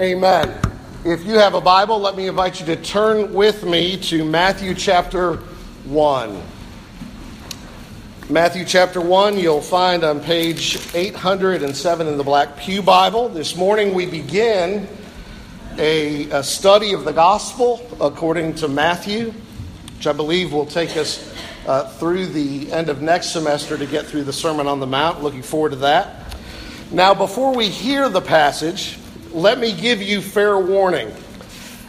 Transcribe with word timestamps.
Amen. 0.00 0.58
If 1.04 1.26
you 1.26 1.34
have 1.34 1.52
a 1.52 1.60
Bible, 1.60 1.98
let 1.98 2.16
me 2.16 2.26
invite 2.26 2.58
you 2.58 2.64
to 2.74 2.76
turn 2.76 3.34
with 3.34 3.64
me 3.64 3.98
to 4.04 4.24
Matthew 4.24 4.74
chapter 4.74 5.36
1. 5.84 6.42
Matthew 8.30 8.64
chapter 8.64 9.02
1, 9.02 9.36
you'll 9.36 9.60
find 9.60 10.02
on 10.02 10.20
page 10.20 10.78
807 10.94 12.06
in 12.06 12.16
the 12.16 12.24
Black 12.24 12.56
Pew 12.56 12.80
Bible. 12.80 13.28
This 13.28 13.56
morning 13.56 13.92
we 13.92 14.06
begin 14.06 14.88
a, 15.76 16.30
a 16.30 16.42
study 16.42 16.94
of 16.94 17.04
the 17.04 17.12
gospel 17.12 17.86
according 18.00 18.54
to 18.54 18.68
Matthew, 18.68 19.34
which 19.98 20.06
I 20.06 20.12
believe 20.12 20.50
will 20.50 20.64
take 20.64 20.96
us 20.96 21.30
uh, 21.66 21.90
through 21.90 22.28
the 22.28 22.72
end 22.72 22.88
of 22.88 23.02
next 23.02 23.34
semester 23.34 23.76
to 23.76 23.84
get 23.84 24.06
through 24.06 24.24
the 24.24 24.32
Sermon 24.32 24.66
on 24.66 24.80
the 24.80 24.86
Mount. 24.86 25.22
Looking 25.22 25.42
forward 25.42 25.72
to 25.72 25.76
that. 25.76 26.34
Now, 26.90 27.12
before 27.12 27.54
we 27.54 27.68
hear 27.68 28.08
the 28.08 28.22
passage, 28.22 28.96
let 29.32 29.58
me 29.58 29.72
give 29.72 30.02
you 30.02 30.20
fair 30.20 30.58
warning. 30.58 31.12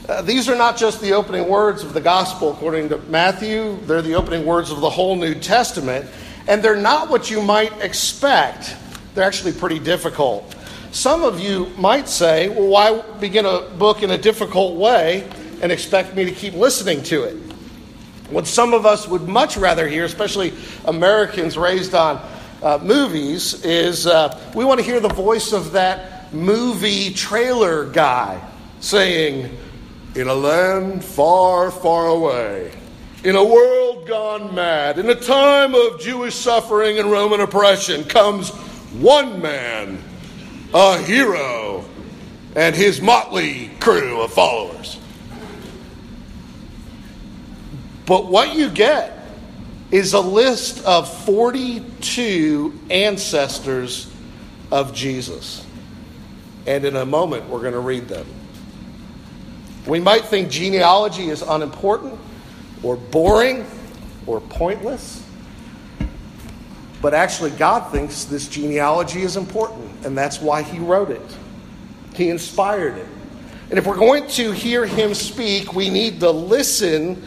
Uh, 0.07 0.21
these 0.21 0.49
are 0.49 0.55
not 0.55 0.77
just 0.77 1.01
the 1.01 1.13
opening 1.13 1.47
words 1.47 1.83
of 1.83 1.93
the 1.93 2.01
gospel 2.01 2.51
according 2.51 2.89
to 2.89 2.97
Matthew, 3.09 3.77
they're 3.85 4.01
the 4.01 4.15
opening 4.15 4.45
words 4.45 4.71
of 4.71 4.81
the 4.81 4.89
whole 4.89 5.15
New 5.15 5.33
Testament, 5.35 6.05
and 6.47 6.61
they're 6.63 6.75
not 6.75 7.09
what 7.09 7.31
you 7.31 7.41
might 7.41 7.71
expect. 7.81 8.75
They're 9.13 9.23
actually 9.23 9.53
pretty 9.53 9.79
difficult. 9.79 10.55
Some 10.91 11.23
of 11.23 11.39
you 11.39 11.67
might 11.77 12.09
say, 12.09 12.49
well, 12.49 12.67
why 12.67 13.01
begin 13.19 13.45
a 13.45 13.61
book 13.61 14.03
in 14.03 14.11
a 14.11 14.17
difficult 14.17 14.75
way 14.75 15.27
and 15.61 15.71
expect 15.71 16.15
me 16.15 16.25
to 16.25 16.31
keep 16.31 16.53
listening 16.53 17.01
to 17.03 17.23
it? 17.23 17.37
What 18.29 18.47
some 18.47 18.73
of 18.73 18.85
us 18.85 19.07
would 19.07 19.27
much 19.27 19.57
rather 19.57 19.87
hear, 19.87 20.05
especially 20.05 20.53
Americans 20.85 21.57
raised 21.57 21.95
on 21.95 22.17
uh, 22.61 22.79
movies, 22.81 23.63
is 23.65 24.07
uh, 24.07 24.39
we 24.53 24.65
want 24.65 24.79
to 24.79 24.85
hear 24.85 24.99
the 24.99 25.09
voice 25.09 25.53
of 25.53 25.71
that 25.73 26.20
movie 26.31 27.13
trailer 27.13 27.85
guy 27.89 28.41
saying, 28.79 29.57
In 30.15 30.27
a 30.27 30.33
land 30.33 31.03
far, 31.03 31.71
far 31.71 32.07
away, 32.07 32.71
in 33.23 33.35
a 33.35 33.43
world 33.43 34.07
gone 34.07 34.55
mad, 34.55 34.97
in 34.97 35.09
a 35.09 35.15
time 35.15 35.75
of 35.75 35.99
Jewish 35.99 36.35
suffering 36.35 36.99
and 36.99 37.11
Roman 37.11 37.41
oppression, 37.41 38.03
comes 38.03 38.49
one 38.49 39.41
man, 39.41 40.01
a 40.73 40.97
hero, 40.97 41.85
and 42.55 42.75
his 42.75 43.01
motley 43.01 43.69
crew 43.79 44.21
of 44.21 44.33
followers. 44.33 44.99
But 48.05 48.25
what 48.25 48.55
you 48.55 48.69
get 48.69 49.17
is 49.91 50.13
a 50.13 50.19
list 50.19 50.83
of 50.85 51.07
42 51.25 52.79
ancestors 52.89 54.11
of 54.71 54.93
Jesus. 54.93 55.65
And 56.67 56.85
in 56.85 56.95
a 56.95 57.05
moment, 57.05 57.49
we're 57.49 57.61
going 57.61 57.73
to 57.73 57.79
read 57.79 58.07
them. 58.07 58.25
We 59.87 59.99
might 59.99 60.25
think 60.25 60.49
genealogy 60.49 61.29
is 61.29 61.41
unimportant 61.41 62.19
or 62.83 62.97
boring 62.97 63.65
or 64.27 64.39
pointless. 64.41 65.25
But 67.01 67.15
actually, 67.15 67.49
God 67.51 67.91
thinks 67.91 68.25
this 68.25 68.47
genealogy 68.47 69.23
is 69.23 69.37
important, 69.37 70.05
and 70.05 70.15
that's 70.15 70.39
why 70.39 70.61
He 70.61 70.77
wrote 70.77 71.09
it. 71.09 71.37
He 72.13 72.29
inspired 72.29 72.97
it. 72.97 73.07
And 73.69 73.79
if 73.79 73.87
we're 73.87 73.97
going 73.97 74.27
to 74.27 74.51
hear 74.51 74.85
Him 74.85 75.15
speak, 75.15 75.73
we 75.73 75.89
need 75.89 76.19
to 76.19 76.29
listen 76.29 77.23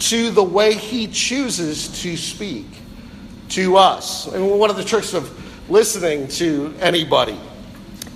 to 0.00 0.30
the 0.30 0.44
way 0.44 0.74
He 0.74 1.08
chooses 1.08 2.02
to 2.02 2.16
speak 2.16 2.66
to 3.50 3.76
us. 3.76 4.28
And 4.28 4.48
one 4.58 4.70
of 4.70 4.76
the 4.76 4.84
tricks 4.84 5.14
of 5.14 5.34
listening 5.68 6.28
to 6.28 6.72
anybody 6.78 7.38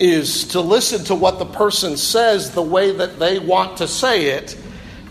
is 0.01 0.45
to 0.49 0.61
listen 0.61 1.05
to 1.05 1.15
what 1.15 1.39
the 1.39 1.47
person 1.47 1.97
says 1.97 2.51
the 2.51 2.63
way 2.63 2.93
that 2.93 3.19
they 3.19 3.39
want 3.39 3.77
to 3.79 3.89
say 3.89 4.27
it 4.27 4.57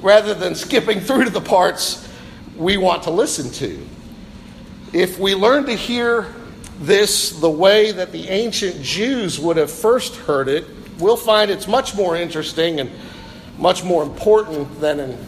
rather 0.01 0.33
than 0.33 0.55
skipping 0.55 0.99
through 1.01 1.25
to 1.25 1.29
the 1.29 1.41
parts 1.41 2.07
we 2.55 2.77
want 2.77 3.03
to 3.03 3.11
listen 3.11 3.49
to. 3.51 3.87
If 4.93 5.17
we 5.17 5.35
learn 5.35 5.65
to 5.65 5.73
hear 5.73 6.33
this 6.79 7.31
the 7.39 7.49
way 7.49 7.91
that 7.91 8.11
the 8.11 8.27
ancient 8.29 8.81
Jews 8.81 9.39
would 9.39 9.57
have 9.57 9.71
first 9.71 10.15
heard 10.15 10.47
it, 10.47 10.65
we'll 10.99 11.17
find 11.17 11.49
it's 11.49 11.67
much 11.67 11.95
more 11.95 12.15
interesting 12.15 12.79
and 12.79 12.91
much 13.57 13.83
more 13.83 14.03
important 14.03 14.81
than 14.81 14.99
an 14.99 15.27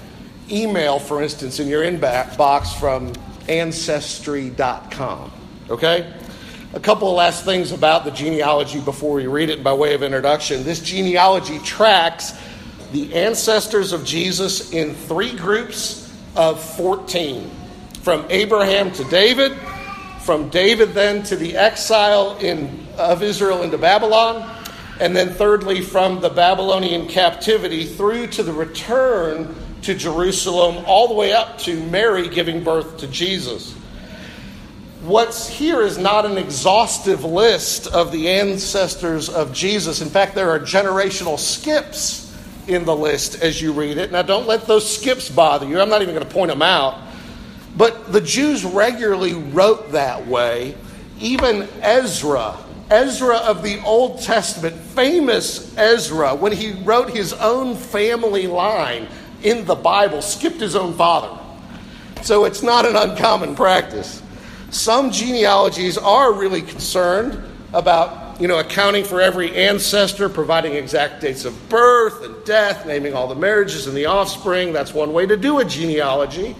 email, 0.51 0.99
for 0.99 1.21
instance, 1.21 1.59
in 1.59 1.67
your 1.67 1.83
inbox 1.83 2.77
from 2.79 3.13
ancestry.com. 3.47 5.31
Okay? 5.69 6.13
A 6.73 6.79
couple 6.79 7.07
of 7.07 7.15
last 7.15 7.45
things 7.45 7.71
about 7.71 8.03
the 8.03 8.09
genealogy 8.09 8.79
before 8.79 9.13
we 9.13 9.27
read 9.27 9.51
it 9.51 9.63
by 9.63 9.73
way 9.73 9.93
of 9.93 10.01
introduction. 10.01 10.63
This 10.63 10.79
genealogy 10.79 11.59
tracks 11.59 12.33
the 12.91 13.13
ancestors 13.15 13.91
of 13.91 14.05
Jesus 14.05 14.71
in 14.71 14.93
three 14.93 15.35
groups 15.35 16.11
of 16.35 16.63
14 16.75 17.49
from 18.01 18.25
Abraham 18.29 18.91
to 18.91 19.03
David, 19.05 19.53
from 20.21 20.49
David 20.49 20.93
then 20.93 21.23
to 21.23 21.35
the 21.35 21.55
exile 21.57 22.37
in, 22.37 22.87
of 22.97 23.23
Israel 23.23 23.63
into 23.63 23.77
Babylon, 23.77 24.47
and 24.99 25.15
then 25.15 25.29
thirdly 25.29 25.81
from 25.81 26.21
the 26.21 26.29
Babylonian 26.29 27.07
captivity 27.07 27.85
through 27.85 28.27
to 28.27 28.43
the 28.43 28.53
return 28.53 29.55
to 29.83 29.95
Jerusalem, 29.95 30.83
all 30.87 31.07
the 31.07 31.13
way 31.13 31.33
up 31.33 31.57
to 31.59 31.83
Mary 31.85 32.29
giving 32.29 32.63
birth 32.63 32.97
to 32.97 33.07
Jesus. 33.07 33.75
What's 35.03 35.49
here 35.49 35.81
is 35.81 35.97
not 35.97 36.25
an 36.25 36.37
exhaustive 36.37 37.25
list 37.25 37.87
of 37.87 38.13
the 38.13 38.29
ancestors 38.29 39.27
of 39.27 39.51
Jesus. 39.51 40.01
In 40.01 40.07
fact, 40.07 40.33
there 40.33 40.49
are 40.51 40.61
generational 40.61 41.37
skips 41.37 42.33
in 42.67 42.85
the 42.85 42.95
list 42.95 43.41
as 43.41 43.61
you 43.61 43.73
read 43.73 43.97
it. 43.97 44.13
Now, 44.13 44.21
don't 44.21 44.47
let 44.47 44.65
those 44.65 44.89
skips 44.89 45.29
bother 45.29 45.67
you. 45.67 45.77
I'm 45.81 45.89
not 45.89 46.01
even 46.03 46.15
going 46.15 46.25
to 46.25 46.33
point 46.33 46.51
them 46.51 46.61
out. 46.61 47.01
But 47.75 48.13
the 48.13 48.21
Jews 48.21 48.63
regularly 48.63 49.33
wrote 49.33 49.91
that 49.91 50.25
way. 50.25 50.77
Even 51.19 51.67
Ezra, 51.81 52.55
Ezra 52.89 53.39
of 53.39 53.61
the 53.61 53.81
Old 53.83 54.21
Testament, 54.21 54.73
famous 54.73 55.77
Ezra, 55.77 56.33
when 56.33 56.53
he 56.53 56.81
wrote 56.81 57.09
his 57.09 57.33
own 57.33 57.75
family 57.75 58.47
line, 58.47 59.09
in 59.41 59.65
the 59.65 59.75
Bible 59.75 60.21
skipped 60.21 60.61
his 60.61 60.77
own 60.77 60.93
father. 60.93 61.37
So 62.21 62.45
it's 62.45 62.63
not 62.63 62.85
an 62.85 62.95
uncommon 62.95 63.57
practice. 63.57 64.21
Some 64.73 65.11
genealogies 65.11 65.99
are 65.99 66.33
really 66.33 66.63
concerned 66.63 67.41
about, 67.73 68.41
you 68.41 68.47
know, 68.47 68.57
accounting 68.57 69.03
for 69.03 69.21
every 69.21 69.55
ancestor, 69.55 70.29
providing 70.29 70.73
exact 70.73 71.21
dates 71.21 71.45
of 71.45 71.69
birth 71.69 72.23
and 72.23 72.43
death, 72.43 72.85
naming 72.87 73.13
all 73.13 73.27
the 73.27 73.35
marriages 73.35 73.85
and 73.85 73.95
the 73.95 74.07
offspring. 74.07 74.73
That's 74.73 74.91
one 74.91 75.13
way 75.13 75.27
to 75.27 75.37
do 75.37 75.59
a 75.59 75.65
genealogy. 75.65 76.55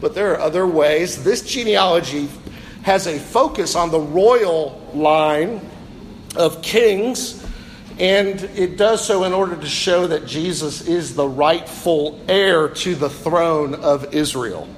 But 0.00 0.16
there 0.16 0.32
are 0.32 0.40
other 0.40 0.66
ways. 0.66 1.22
This 1.22 1.42
genealogy 1.42 2.28
has 2.82 3.06
a 3.06 3.20
focus 3.20 3.76
on 3.76 3.92
the 3.92 4.00
royal 4.00 4.84
line 4.92 5.60
of 6.36 6.60
kings 6.60 7.44
and 7.98 8.40
it 8.54 8.76
does 8.76 9.04
so 9.04 9.24
in 9.24 9.32
order 9.32 9.56
to 9.56 9.66
show 9.66 10.06
that 10.06 10.26
Jesus 10.26 10.86
is 10.86 11.16
the 11.16 11.26
rightful 11.26 12.20
heir 12.28 12.68
to 12.68 12.94
the 12.94 13.10
throne 13.10 13.74
of 13.74 14.14
Israel. 14.14 14.68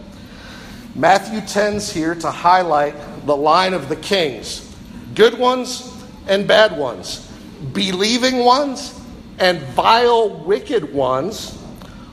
Matthew 1.01 1.41
tends 1.41 1.91
here 1.91 2.15
to 2.15 2.31
highlight 2.31 2.95
the 3.25 3.35
line 3.35 3.73
of 3.73 3.89
the 3.89 3.97
kings 3.97 4.67
good 5.15 5.39
ones 5.39 5.91
and 6.29 6.47
bad 6.47 6.77
ones, 6.77 7.27
believing 7.73 8.45
ones 8.45 9.01
and 9.39 9.59
vile, 9.61 10.31
wicked 10.45 10.93
ones, 10.93 11.59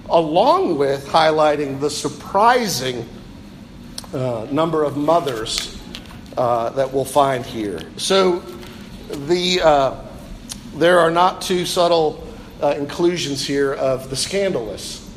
along 0.10 0.78
with 0.78 1.06
highlighting 1.08 1.80
the 1.80 1.90
surprising 1.90 3.08
uh, 4.14 4.48
number 4.50 4.84
of 4.84 4.96
mothers 4.96 5.80
uh, 6.38 6.70
that 6.72 6.92
we'll 6.92 7.06
find 7.06 7.46
here. 7.46 7.82
So 7.98 8.40
the. 9.10 9.62
Uh, 9.62 10.04
there 10.78 11.00
are 11.00 11.10
not 11.10 11.42
too 11.42 11.66
subtle 11.66 12.24
uh, 12.62 12.76
inclusions 12.78 13.46
here 13.46 13.74
of 13.74 14.12
the 14.12 14.16
scandalous, 14.16 15.12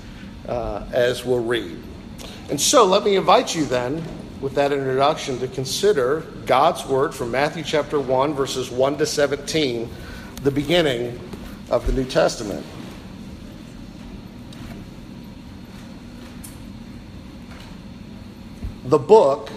uh, 0.49 0.87
as 0.91 1.23
we'll 1.23 1.45
read. 1.45 1.77
And 2.50 2.61
so 2.61 2.85
let 2.85 3.05
me 3.05 3.17
invite 3.17 3.55
you 3.55 3.64
then, 3.64 4.05
with 4.41 4.55
that 4.55 4.73
introduction, 4.73 5.38
to 5.38 5.49
consider 5.49 6.20
God's 6.47 6.85
word 6.87 7.14
from 7.14 7.31
Matthew 7.31 7.62
chapter 7.62 8.00
1, 8.00 8.35
verses 8.35 8.70
1 8.70 8.99
to 8.99 9.06
17, 9.06 9.88
the 10.43 10.50
beginning 10.50 11.19
of 11.70 11.87
the 11.87 11.93
New 11.93 12.05
Testament. 12.05 12.67
The 18.87 18.99
book 18.99 19.50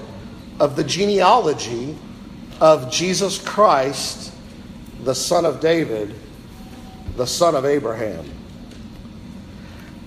of 0.59 0.75
the 0.75 0.83
genealogy 0.83 1.97
of 2.61 2.91
Jesus 2.91 3.39
Christ 3.39 4.33
the 5.03 5.15
son 5.15 5.45
of 5.45 5.59
David, 5.59 6.15
the 7.15 7.27
son 7.27 7.55
of 7.55 7.65
Abraham. 7.65 8.25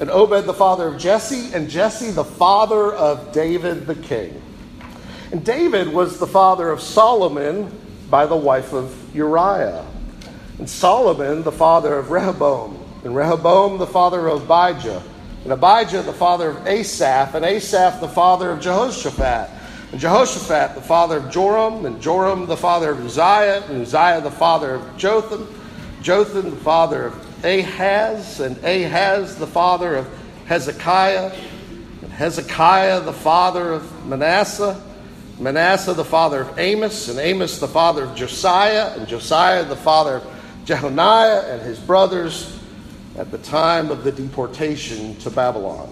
and 0.00 0.10
Obed 0.10 0.46
the 0.46 0.54
father 0.54 0.88
of 0.88 0.98
Jesse, 0.98 1.52
and 1.54 1.68
Jesse 1.68 2.10
the 2.10 2.24
father 2.24 2.92
of 2.92 3.32
David 3.32 3.86
the 3.86 3.94
king. 3.94 4.42
And 5.32 5.44
David 5.44 5.88
was 5.88 6.18
the 6.18 6.26
father 6.26 6.70
of 6.70 6.80
Solomon 6.80 7.72
by 8.10 8.26
the 8.26 8.36
wife 8.36 8.74
of 8.74 8.94
Uriah. 9.14 9.86
And 10.58 10.68
Solomon 10.68 11.42
the 11.42 11.50
father 11.50 11.96
of 11.96 12.10
Rehoboam. 12.10 12.78
And 13.04 13.16
Rehoboam 13.16 13.78
the 13.78 13.86
father 13.86 14.28
of 14.28 14.50
Abijah. 14.50 15.02
And 15.44 15.52
Abijah 15.52 16.02
the 16.02 16.12
father 16.12 16.50
of 16.50 16.66
Asaph. 16.66 17.34
And 17.34 17.44
Asaph 17.46 18.00
the 18.00 18.08
father 18.08 18.50
of 18.50 18.60
Jehoshaphat. 18.60 19.48
And 19.92 20.00
Jehoshaphat 20.00 20.74
the 20.74 20.82
father 20.82 21.16
of 21.16 21.30
Joram. 21.30 21.86
And 21.86 22.00
Joram 22.02 22.46
the 22.46 22.56
father 22.56 22.90
of 22.90 23.02
Uzziah. 23.02 23.64
And 23.70 23.80
Uzziah 23.80 24.20
the 24.20 24.30
father 24.30 24.74
of 24.74 24.96
Jotham. 24.98 25.48
Jotham 26.02 26.50
the 26.50 26.56
father 26.56 27.06
of 27.06 27.31
Ahaz. 27.44 28.40
And 28.40 28.56
Ahaz 28.64 29.36
the 29.36 29.46
father 29.46 29.96
of 29.96 30.08
Hezekiah. 30.46 31.32
And 32.02 32.12
Hezekiah 32.12 33.00
the 33.00 33.12
father 33.12 33.72
of 33.72 34.06
Manasseh. 34.06 34.80
Manasseh 35.38 35.94
the 35.94 36.04
father 36.04 36.42
of 36.42 36.58
Amos, 36.58 37.08
and 37.08 37.18
Amos 37.18 37.58
the 37.58 37.66
father 37.66 38.04
of 38.04 38.14
Josiah, 38.14 38.94
and 38.96 39.08
Josiah 39.08 39.64
the 39.64 39.74
father 39.74 40.16
of 40.16 40.26
Jeconiah 40.64 41.52
and 41.52 41.62
his 41.62 41.78
brothers 41.78 42.60
at 43.16 43.30
the 43.30 43.38
time 43.38 43.90
of 43.90 44.04
the 44.04 44.12
deportation 44.12 45.16
to 45.16 45.30
Babylon. 45.30 45.88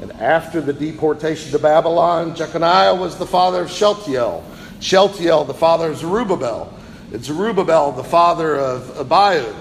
And 0.00 0.10
after 0.12 0.60
the 0.60 0.72
deportation 0.72 1.52
to 1.52 1.58
Babylon, 1.58 2.34
Jeconiah 2.34 2.94
was 2.94 3.16
the 3.16 3.26
father 3.26 3.62
of 3.62 3.70
Shealtiel, 3.70 4.42
Shealtiel 4.80 5.44
the 5.44 5.54
father 5.54 5.90
of 5.90 5.98
Zerubbabel, 5.98 6.72
and 7.12 7.24
Zerubbabel 7.24 7.92
the 7.92 8.04
father 8.04 8.56
of 8.56 8.82
Abiud, 8.96 9.54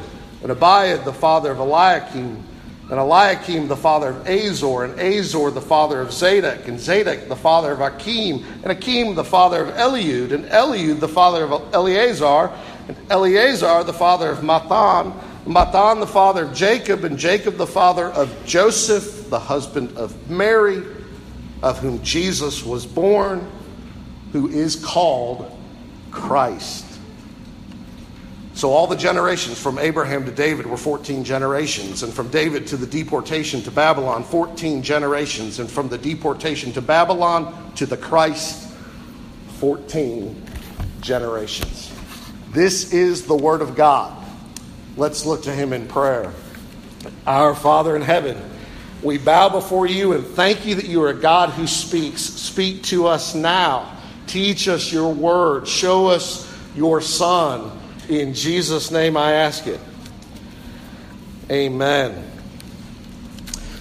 and 0.43 0.51
Abiud 0.51 1.03
the 1.03 1.13
father 1.13 1.51
of 1.51 1.59
Eliakim, 1.59 2.43
and 2.89 2.99
Eliakim 2.99 3.67
the 3.67 3.75
father 3.75 4.09
of 4.09 4.27
Azor, 4.27 4.85
and 4.85 4.99
Azor 4.99 5.51
the 5.51 5.61
father 5.61 5.99
of 5.99 6.13
Zadok, 6.13 6.67
and 6.67 6.79
Zadok 6.79 7.27
the 7.27 7.35
father 7.35 7.73
of 7.73 7.81
Achim, 7.81 8.45
and 8.63 8.71
Achim 8.71 9.15
the 9.15 9.23
father 9.23 9.65
of 9.65 9.73
Eliud, 9.75 10.31
and 10.31 10.45
Eliud 10.45 10.99
the 10.99 11.07
father 11.07 11.43
of 11.43 11.73
Eleazar, 11.73 12.51
and 12.87 12.97
Eleazar 13.09 13.83
the 13.83 13.93
father 13.93 14.29
of 14.29 14.39
Matthan, 14.39 15.13
Matthan 15.45 15.99
the 15.99 16.07
father 16.07 16.45
of 16.45 16.53
Jacob, 16.53 17.03
and 17.03 17.17
Jacob 17.17 17.57
the 17.57 17.67
father 17.67 18.07
of 18.07 18.33
Joseph, 18.45 19.29
the 19.29 19.39
husband 19.39 19.97
of 19.97 20.29
Mary, 20.29 20.83
of 21.61 21.79
whom 21.79 22.01
Jesus 22.03 22.63
was 22.63 22.85
born, 22.85 23.45
who 24.31 24.47
is 24.47 24.75
called 24.75 25.57
Christ. 26.11 26.86
So 28.57 28.71
all 28.71 28.87
the 28.87 28.95
generations 28.95 29.61
from 29.61 29.77
Abraham 29.77 30.25
to 30.25 30.31
David 30.31 30.65
were 30.65 30.77
14 30.77 31.23
generations, 31.23 32.01
and 32.01 32.11
from 32.11 32.29
David 32.29 32.65
to 32.67 32.77
the 32.77 32.87
deportation 32.87 33.61
to 33.61 33.69
Babylon, 33.69 34.23
14 34.23 34.81
generations, 34.81 35.59
and 35.59 35.69
from 35.69 35.89
the 35.89 35.97
deportation 35.99 36.73
to 36.73 36.81
Babylon 36.81 37.71
to 37.75 37.85
the 37.85 37.97
Christ, 37.97 38.73
14 39.59 40.43
generations. 41.01 41.93
This 42.49 42.93
is 42.93 43.27
the 43.27 43.35
Word 43.35 43.61
of 43.61 43.75
God. 43.75 44.25
Let's 44.95 45.23
look 45.23 45.43
to 45.43 45.53
Him 45.53 45.71
in 45.71 45.87
prayer. 45.87 46.33
Our 47.27 47.53
Father 47.53 47.95
in 47.95 48.01
heaven, 48.01 48.41
we 49.03 49.19
bow 49.19 49.49
before 49.49 49.85
you 49.85 50.13
and 50.13 50.25
thank 50.25 50.65
you 50.65 50.73
that 50.73 50.87
you 50.87 51.03
are 51.03 51.09
a 51.09 51.13
God 51.13 51.51
who 51.51 51.67
speaks. 51.67 52.23
Speak 52.23 52.81
to 52.85 53.05
us 53.05 53.35
now. 53.35 53.99
Teach 54.25 54.67
us 54.67 54.91
your 54.91 55.13
word. 55.13 55.67
Show 55.67 56.07
us 56.07 56.51
your 56.75 57.01
Son. 57.01 57.83
In 58.09 58.33
Jesus' 58.33 58.89
name 58.89 59.17
I 59.17 59.33
ask 59.33 59.67
it. 59.67 59.81
Amen. 61.51 62.23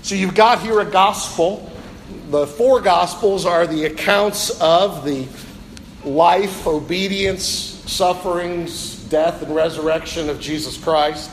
So 0.02 0.16
you've 0.16 0.34
got 0.34 0.60
here 0.60 0.80
a 0.80 0.84
gospel. 0.84 1.70
The 2.30 2.46
four 2.46 2.80
gospels 2.80 3.46
are 3.46 3.68
the 3.68 3.84
accounts 3.84 4.50
of 4.60 5.04
the 5.04 5.28
life, 6.04 6.66
obedience, 6.66 7.44
sufferings, 7.44 8.96
death, 9.04 9.42
and 9.42 9.54
resurrection 9.54 10.28
of 10.28 10.40
Jesus 10.40 10.76
Christ. 10.76 11.30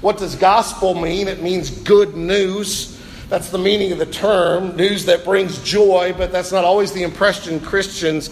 What 0.00 0.16
does 0.16 0.34
gospel 0.34 0.94
mean? 0.94 1.28
It 1.28 1.42
means 1.42 1.70
good 1.70 2.16
news. 2.16 2.98
That's 3.28 3.50
the 3.50 3.58
meaning 3.58 3.92
of 3.92 3.98
the 3.98 4.06
term, 4.06 4.76
news 4.76 5.04
that 5.06 5.24
brings 5.24 5.62
joy, 5.62 6.14
but 6.16 6.32
that's 6.32 6.52
not 6.52 6.64
always 6.64 6.92
the 6.92 7.02
impression 7.02 7.60
Christians 7.60 8.30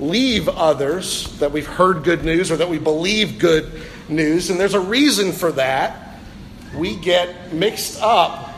leave 0.00 0.48
others 0.48 1.38
that 1.38 1.52
we've 1.52 1.66
heard 1.66 2.02
good 2.02 2.24
news 2.24 2.50
or 2.50 2.56
that 2.56 2.68
we 2.68 2.78
believe 2.78 3.38
good 3.38 3.70
news. 4.08 4.50
And 4.50 4.58
there's 4.58 4.74
a 4.74 4.80
reason 4.80 5.32
for 5.32 5.52
that. 5.52 6.18
We 6.74 6.96
get 6.96 7.52
mixed 7.52 8.00
up 8.00 8.54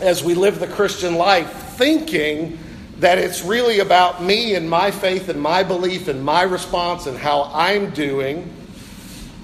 as 0.00 0.22
we 0.22 0.34
live 0.34 0.60
the 0.60 0.66
Christian 0.66 1.14
life 1.14 1.50
thinking 1.76 2.58
that 2.98 3.18
it's 3.18 3.42
really 3.42 3.80
about 3.80 4.22
me 4.22 4.54
and 4.54 4.68
my 4.68 4.90
faith 4.90 5.28
and 5.28 5.40
my 5.40 5.62
belief 5.62 6.08
and 6.08 6.22
my 6.24 6.42
response 6.42 7.06
and 7.06 7.16
how 7.16 7.50
I'm 7.52 7.90
doing. 7.90 8.52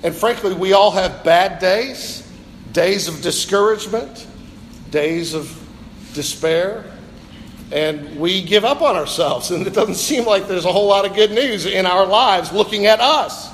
And 0.03 0.15
frankly, 0.15 0.55
we 0.55 0.73
all 0.73 0.91
have 0.91 1.23
bad 1.23 1.59
days, 1.59 2.27
days 2.73 3.09
of 3.09 3.23
discouragement, 3.23 4.27
days 4.91 5.35
of 5.35 5.59
despair, 6.15 6.92
and 7.73 8.21
we 8.21 8.43
give 8.43 8.65
up 8.65 8.83
on 8.83 8.97
ourselves. 8.97 9.51
And 9.51 9.67
it 9.67 9.73
doesn't 9.73 9.95
seem 9.95 10.27
like 10.27 10.47
there's 10.47 10.67
a 10.67 10.73
whole 10.73 10.87
lot 10.87 11.07
of 11.07 11.15
good 11.15 11.33
news 11.33 11.65
in 11.65 11.87
our 11.87 12.07
lives 12.07 12.53
looking 12.53 12.87
at 12.87 13.01
us. 13.01 13.51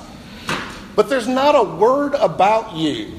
But 0.95 1.09
there's 1.09 1.27
not 1.27 1.55
a 1.55 1.63
word 1.63 2.13
about 2.15 2.75
you 2.75 3.17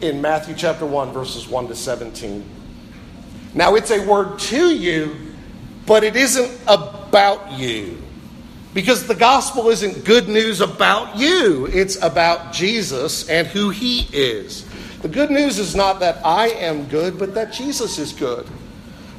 in 0.00 0.20
Matthew 0.20 0.54
chapter 0.56 0.84
1, 0.84 1.12
verses 1.12 1.46
1 1.46 1.68
to 1.68 1.76
17. 1.76 2.44
Now, 3.54 3.76
it's 3.76 3.90
a 3.90 4.04
word 4.04 4.38
to 4.40 4.74
you, 4.74 5.16
but 5.86 6.02
it 6.02 6.16
isn't 6.16 6.60
about 6.66 7.52
you. 7.52 8.02
Because 8.74 9.06
the 9.06 9.14
gospel 9.14 9.68
isn't 9.68 10.04
good 10.04 10.28
news 10.28 10.60
about 10.60 11.16
you, 11.16 11.66
it's 11.66 12.00
about 12.02 12.52
Jesus 12.52 13.28
and 13.28 13.46
who 13.46 13.70
he 13.70 14.08
is. 14.12 14.64
The 15.02 15.08
good 15.08 15.30
news 15.30 15.58
is 15.58 15.74
not 15.74 16.00
that 16.00 16.24
I 16.24 16.48
am 16.48 16.86
good, 16.86 17.18
but 17.18 17.34
that 17.34 17.52
Jesus 17.52 17.98
is 17.98 18.12
good. 18.12 18.46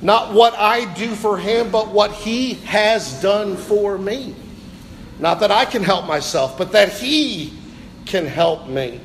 Not 0.01 0.33
what 0.33 0.55
I 0.55 0.91
do 0.95 1.13
for 1.13 1.37
him, 1.37 1.71
but 1.71 1.89
what 1.89 2.11
he 2.11 2.55
has 2.55 3.21
done 3.21 3.55
for 3.55 3.97
me. 3.97 4.35
Not 5.19 5.39
that 5.41 5.51
I 5.51 5.65
can 5.65 5.83
help 5.83 6.07
myself, 6.07 6.57
but 6.57 6.71
that 6.71 6.93
he 6.93 7.53
can 8.05 8.25
help 8.25 8.67
me. 8.67 8.99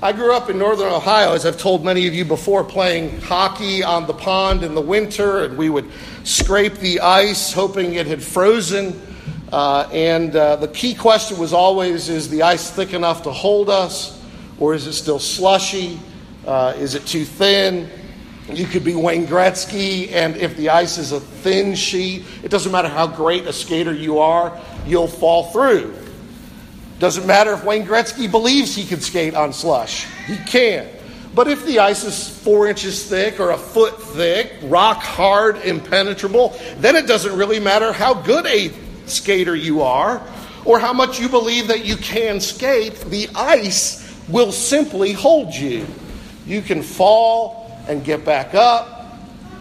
I 0.00 0.12
grew 0.12 0.32
up 0.32 0.48
in 0.48 0.58
northern 0.58 0.92
Ohio, 0.92 1.32
as 1.32 1.44
I've 1.44 1.58
told 1.58 1.84
many 1.84 2.06
of 2.06 2.14
you 2.14 2.24
before, 2.24 2.62
playing 2.62 3.20
hockey 3.20 3.82
on 3.82 4.06
the 4.06 4.14
pond 4.14 4.62
in 4.62 4.76
the 4.76 4.80
winter, 4.80 5.42
and 5.42 5.58
we 5.58 5.70
would 5.70 5.90
scrape 6.22 6.74
the 6.74 7.00
ice 7.00 7.52
hoping 7.52 7.94
it 7.94 8.06
had 8.06 8.22
frozen. 8.22 9.02
Uh, 9.50 9.88
and 9.92 10.36
uh, 10.36 10.54
the 10.54 10.68
key 10.68 10.94
question 10.94 11.36
was 11.36 11.52
always 11.52 12.08
is 12.08 12.28
the 12.28 12.42
ice 12.42 12.70
thick 12.70 12.94
enough 12.94 13.24
to 13.24 13.32
hold 13.32 13.68
us, 13.68 14.22
or 14.60 14.72
is 14.72 14.86
it 14.86 14.92
still 14.92 15.18
slushy? 15.18 15.98
Uh, 16.46 16.74
is 16.76 16.94
it 16.94 17.04
too 17.04 17.24
thin? 17.24 17.90
You 18.50 18.66
could 18.66 18.82
be 18.82 18.94
Wayne 18.94 19.26
Gretzky, 19.26 20.10
and 20.12 20.36
if 20.36 20.56
the 20.56 20.70
ice 20.70 20.96
is 20.96 21.12
a 21.12 21.20
thin 21.20 21.74
sheet, 21.74 22.24
it 22.42 22.50
doesn't 22.50 22.72
matter 22.72 22.88
how 22.88 23.06
great 23.06 23.46
a 23.46 23.52
skater 23.52 23.92
you 23.92 24.18
are, 24.20 24.58
you'll 24.86 25.06
fall 25.06 25.44
through. 25.50 25.94
Doesn't 26.98 27.26
matter 27.26 27.52
if 27.52 27.62
Wayne 27.62 27.86
Gretzky 27.86 28.30
believes 28.30 28.74
he 28.74 28.86
can 28.86 29.00
skate 29.00 29.34
on 29.34 29.52
slush, 29.52 30.06
he 30.26 30.36
can. 30.36 30.88
But 31.34 31.48
if 31.48 31.66
the 31.66 31.78
ice 31.80 32.04
is 32.04 32.28
four 32.28 32.66
inches 32.68 33.08
thick 33.08 33.38
or 33.38 33.50
a 33.50 33.58
foot 33.58 34.02
thick, 34.02 34.54
rock 34.62 34.96
hard, 34.96 35.58
impenetrable, 35.58 36.58
then 36.78 36.96
it 36.96 37.06
doesn't 37.06 37.36
really 37.36 37.60
matter 37.60 37.92
how 37.92 38.14
good 38.14 38.46
a 38.46 38.72
skater 39.06 39.54
you 39.54 39.82
are 39.82 40.22
or 40.64 40.78
how 40.78 40.92
much 40.92 41.20
you 41.20 41.28
believe 41.28 41.68
that 41.68 41.84
you 41.84 41.96
can 41.96 42.40
skate, 42.40 42.94
the 43.06 43.28
ice 43.34 44.04
will 44.28 44.52
simply 44.52 45.12
hold 45.12 45.54
you. 45.54 45.86
You 46.46 46.62
can 46.62 46.82
fall 46.82 47.57
and 47.88 48.04
get 48.04 48.24
back 48.24 48.54
up 48.54 48.98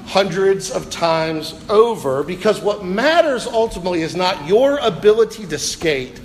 hundreds 0.06 0.72
of 0.72 0.90
times 0.90 1.54
over 1.70 2.24
because 2.24 2.62
what 2.62 2.86
matters 2.86 3.46
ultimately 3.46 4.02
is 4.02 4.16
not 4.16 4.48
your 4.48 4.78
ability 4.78 5.46
to 5.46 5.58
skate, 5.58 6.20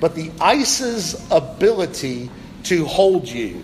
but 0.00 0.14
the 0.14 0.30
ice's 0.40 1.26
ability 1.30 2.30
to 2.62 2.84
hold 2.86 3.28
you. 3.28 3.62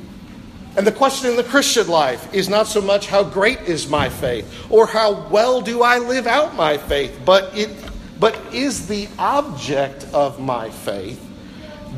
And 0.77 0.87
the 0.87 0.93
question 0.93 1.31
in 1.31 1.37
the 1.37 1.45
Christian 1.45 1.89
life 1.89 2.33
is 2.35 2.49
not 2.49 2.67
so 2.67 2.81
much 2.81 3.07
how 3.07 3.23
great 3.25 3.61
is 3.61 3.89
my 3.89 4.09
faith 4.09 4.67
or 4.71 4.87
how 4.87 5.29
well 5.29 5.61
do 5.61 5.83
I 5.83 5.99
live 5.99 6.27
out 6.27 6.55
my 6.55 6.79
faith, 6.79 7.19
but 7.25 7.57
it 7.57 7.71
but 8.19 8.39
is 8.55 8.87
the 8.87 9.09
object 9.19 10.07
of 10.13 10.39
my 10.39 10.71
faith 10.71 11.21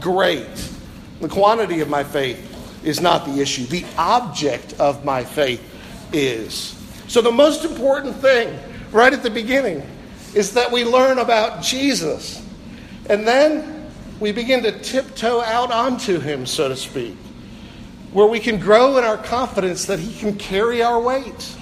great? 0.01 0.71
The 1.21 1.29
quantity 1.29 1.81
of 1.81 1.91
my 1.91 2.03
faith 2.03 2.41
is 2.85 3.01
not 3.01 3.27
the 3.27 3.41
issue. 3.41 3.67
The 3.67 3.85
object 3.99 4.75
of 4.81 5.05
my 5.05 5.23
faith 5.23 5.74
is. 6.15 6.81
So, 7.09 7.21
the 7.21 7.33
most 7.33 7.65
important 7.65 8.17
thing 8.17 8.59
right 8.93 9.13
at 9.13 9.23
the 9.23 9.31
beginning 9.31 9.83
is 10.35 10.55
that 10.55 10.73
we 10.73 10.85
learn 10.85 11.19
about 11.19 11.63
Jesus. 11.63 12.43
And 13.09 13.27
then 13.27 13.91
we 14.21 14.33
begin 14.33 14.63
to 14.63 14.73
tiptoe 14.81 15.41
out 15.41 15.71
onto 15.71 16.19
him, 16.19 16.47
so 16.47 16.69
to 16.69 16.77
speak, 16.77 17.17
where 18.13 18.27
we 18.27 18.41
can 18.41 18.59
grow 18.59 18.97
in 18.97 19.05
our 19.05 19.19
confidence 19.19 19.85
that 19.87 19.99
he 19.99 20.19
can 20.19 20.37
carry 20.37 20.83
our 20.83 21.01
weight. 21.01 21.57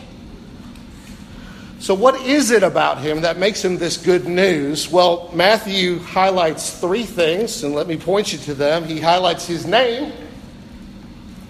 So, 1.81 1.95
what 1.95 2.21
is 2.21 2.53
it 2.53 2.63
about 2.63 3.01
him 3.01 3.23
that 3.23 3.39
makes 3.39 3.65
him 3.65 3.77
this 3.77 3.97
good 3.97 4.29
news? 4.29 4.89
Well, 4.89 5.31
Matthew 5.35 5.99
highlights 5.99 6.79
three 6.79 7.03
things, 7.03 7.65
and 7.65 7.75
let 7.75 7.89
me 7.89 7.97
point 7.97 8.33
you 8.33 8.39
to 8.41 8.55
them. 8.55 8.85
He 8.85 9.01
highlights 9.01 9.47
his 9.47 9.67
name, 9.67 10.13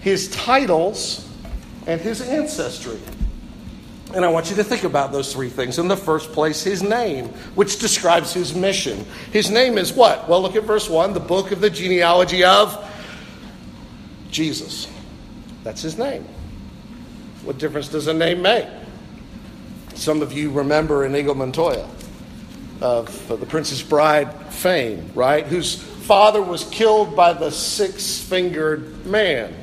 his 0.00 0.30
titles, 0.30 1.28
and 1.86 2.00
his 2.00 2.20
ancestry. 2.20 2.98
And 4.14 4.24
I 4.24 4.28
want 4.28 4.50
you 4.50 4.56
to 4.56 4.64
think 4.64 4.84
about 4.84 5.10
those 5.10 5.32
three 5.32 5.48
things. 5.48 5.78
In 5.78 5.88
the 5.88 5.96
first 5.96 6.32
place, 6.32 6.62
his 6.62 6.82
name, 6.82 7.28
which 7.54 7.78
describes 7.78 8.32
his 8.32 8.54
mission. 8.54 9.06
His 9.32 9.50
name 9.50 9.78
is 9.78 9.92
what? 9.92 10.28
Well, 10.28 10.42
look 10.42 10.54
at 10.54 10.64
verse 10.64 10.88
1, 10.88 11.14
the 11.14 11.20
book 11.20 11.50
of 11.50 11.60
the 11.60 11.70
genealogy 11.70 12.44
of 12.44 12.90
Jesus. 14.30 14.86
That's 15.64 15.80
his 15.80 15.96
name. 15.96 16.26
What 17.44 17.58
difference 17.58 17.88
does 17.88 18.06
a 18.06 18.14
name 18.14 18.42
make? 18.42 18.66
Some 19.94 20.20
of 20.20 20.32
you 20.32 20.50
remember 20.50 21.04
Inigo 21.06 21.34
Montoya 21.34 21.88
of 22.80 23.28
the 23.28 23.46
Princess 23.46 23.82
Bride 23.82 24.52
fame, 24.52 25.10
right? 25.14 25.46
Whose 25.46 25.76
father 25.76 26.42
was 26.42 26.64
killed 26.64 27.14
by 27.16 27.32
the 27.32 27.50
six 27.50 28.18
fingered 28.18 29.06
man. 29.06 29.54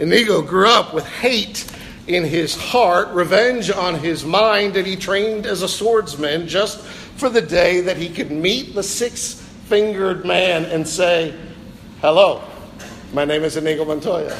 Inigo 0.00 0.40
grew 0.40 0.66
up 0.66 0.94
with 0.94 1.06
hate 1.06 1.70
in 2.06 2.24
his 2.24 2.56
heart, 2.56 3.08
revenge 3.10 3.70
on 3.70 3.94
his 3.94 4.24
mind, 4.24 4.76
and 4.76 4.86
he 4.86 4.96
trained 4.96 5.44
as 5.44 5.60
a 5.60 5.68
swordsman 5.68 6.48
just 6.48 6.80
for 6.80 7.28
the 7.28 7.42
day 7.42 7.82
that 7.82 7.98
he 7.98 8.08
could 8.08 8.30
meet 8.30 8.74
the 8.74 8.82
six 8.82 9.34
fingered 9.66 10.24
man 10.24 10.64
and 10.64 10.88
say, 10.88 11.38
Hello, 12.00 12.42
my 13.12 13.26
name 13.26 13.44
is 13.44 13.58
Inigo 13.58 13.84
Montoya. 13.84 14.34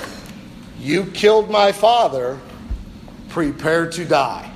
You 0.78 1.04
killed 1.04 1.50
my 1.50 1.72
father, 1.72 2.40
prepare 3.28 3.86
to 3.90 4.04
die. 4.06 4.50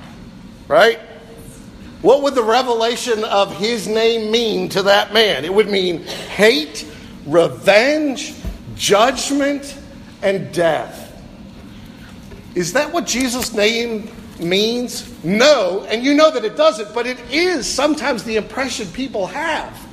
Right? 0.67 0.99
What 2.01 2.23
would 2.23 2.33
the 2.33 2.43
revelation 2.43 3.23
of 3.25 3.55
his 3.55 3.87
name 3.87 4.31
mean 4.31 4.69
to 4.69 4.81
that 4.83 5.13
man? 5.13 5.45
It 5.45 5.53
would 5.53 5.69
mean 5.69 6.03
hate, 6.03 6.83
revenge, 7.27 8.33
judgment, 8.75 9.77
and 10.21 10.53
death. 10.53 11.11
Is 12.55 12.73
that 12.73 12.91
what 12.91 13.05
Jesus' 13.05 13.53
name 13.53 14.09
means? 14.39 15.23
No, 15.23 15.85
and 15.89 16.03
you 16.03 16.13
know 16.13 16.31
that 16.31 16.45
it 16.45 16.55
doesn't, 16.55 16.93
but 16.93 17.05
it 17.05 17.19
is 17.31 17.71
sometimes 17.71 18.23
the 18.23 18.37
impression 18.37 18.87
people 18.87 19.27
have. 19.27 19.85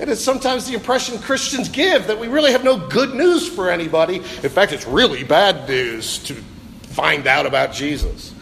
And 0.00 0.10
It 0.10 0.14
is 0.14 0.24
sometimes 0.24 0.66
the 0.66 0.74
impression 0.74 1.18
Christians 1.18 1.68
give 1.68 2.08
that 2.08 2.18
we 2.18 2.26
really 2.26 2.50
have 2.50 2.64
no 2.64 2.76
good 2.88 3.14
news 3.14 3.48
for 3.48 3.70
anybody. 3.70 4.16
In 4.16 4.50
fact, 4.50 4.72
it's 4.72 4.86
really 4.86 5.22
bad 5.22 5.68
news 5.68 6.18
to 6.24 6.34
find 6.34 7.26
out 7.26 7.46
about 7.46 7.72
Jesus. 7.72 8.34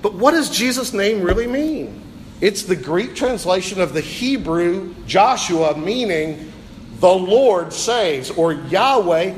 But 0.00 0.14
what 0.14 0.30
does 0.30 0.50
Jesus' 0.50 0.92
name 0.92 1.22
really 1.22 1.48
mean? 1.48 2.02
It's 2.40 2.62
the 2.62 2.76
Greek 2.76 3.16
translation 3.16 3.80
of 3.80 3.94
the 3.94 4.00
Hebrew 4.00 4.94
Joshua, 5.06 5.76
meaning 5.76 6.52
the 7.00 7.12
Lord 7.12 7.72
saves, 7.72 8.30
or 8.30 8.52
Yahweh 8.52 9.34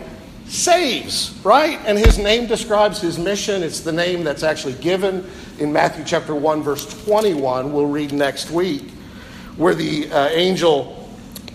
saves, 0.49 1.39
right? 1.43 1.79
And 1.87 1.99
his 1.99 2.19
name 2.19 2.47
describes 2.47 3.01
his 3.01 3.19
mission. 3.19 3.63
It's 3.63 3.81
the 3.81 3.93
name 3.93 4.25
that's 4.25 4.43
actually 4.43 4.75
given 4.75 5.29
in 5.59 5.73
Matthew 5.73 6.05
chapter 6.05 6.35
1, 6.35 6.63
verse 6.63 7.05
21. 7.05 7.73
We'll 7.73 7.87
read 7.87 8.13
next 8.13 8.51
week, 8.51 8.91
where 9.57 9.75
the 9.75 10.11
uh, 10.11 10.29
angel 10.29 11.09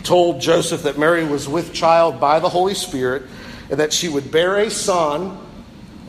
told 0.04 0.42
Joseph 0.42 0.84
that 0.84 0.98
Mary 0.98 1.24
was 1.24 1.48
with 1.48 1.74
child 1.74 2.20
by 2.20 2.40
the 2.40 2.50
Holy 2.50 2.74
Spirit 2.74 3.24
and 3.70 3.80
that 3.80 3.94
she 3.94 4.10
would 4.10 4.32
bear 4.32 4.58
a 4.58 4.70
son 4.70 5.38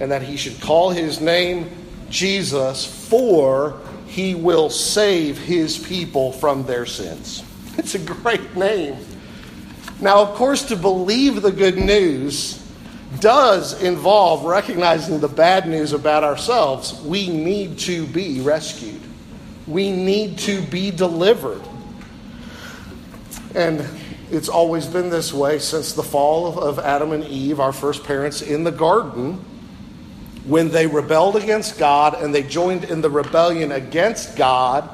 and 0.00 0.10
that 0.10 0.22
he 0.22 0.36
should 0.36 0.60
call 0.60 0.90
his 0.90 1.20
name 1.20 1.70
Jesus, 2.10 2.84
for 3.08 3.80
he 4.06 4.34
will 4.34 4.68
save 4.68 5.38
his 5.38 5.78
people 5.78 6.32
from 6.32 6.64
their 6.64 6.84
sins. 6.86 7.44
It's 7.78 7.94
a 7.94 7.98
great 7.98 8.54
name. 8.56 8.96
Now, 10.00 10.20
of 10.20 10.34
course, 10.34 10.64
to 10.64 10.76
believe 10.76 11.40
the 11.40 11.52
good 11.52 11.78
news, 11.78 12.61
does 13.20 13.82
involve 13.82 14.44
recognizing 14.44 15.20
the 15.20 15.28
bad 15.28 15.68
news 15.68 15.92
about 15.92 16.24
ourselves. 16.24 17.00
We 17.02 17.28
need 17.28 17.78
to 17.80 18.06
be 18.06 18.40
rescued, 18.40 19.00
we 19.66 19.90
need 19.90 20.38
to 20.38 20.62
be 20.62 20.90
delivered. 20.90 21.62
And 23.54 23.86
it's 24.30 24.48
always 24.48 24.86
been 24.86 25.10
this 25.10 25.32
way 25.32 25.58
since 25.58 25.92
the 25.92 26.02
fall 26.02 26.58
of 26.58 26.78
Adam 26.78 27.12
and 27.12 27.24
Eve, 27.24 27.60
our 27.60 27.72
first 27.72 28.02
parents 28.02 28.40
in 28.40 28.64
the 28.64 28.72
garden, 28.72 29.44
when 30.46 30.70
they 30.70 30.86
rebelled 30.86 31.36
against 31.36 31.78
God 31.78 32.20
and 32.20 32.34
they 32.34 32.42
joined 32.42 32.84
in 32.84 33.00
the 33.00 33.10
rebellion 33.10 33.72
against 33.72 34.36
God, 34.36 34.88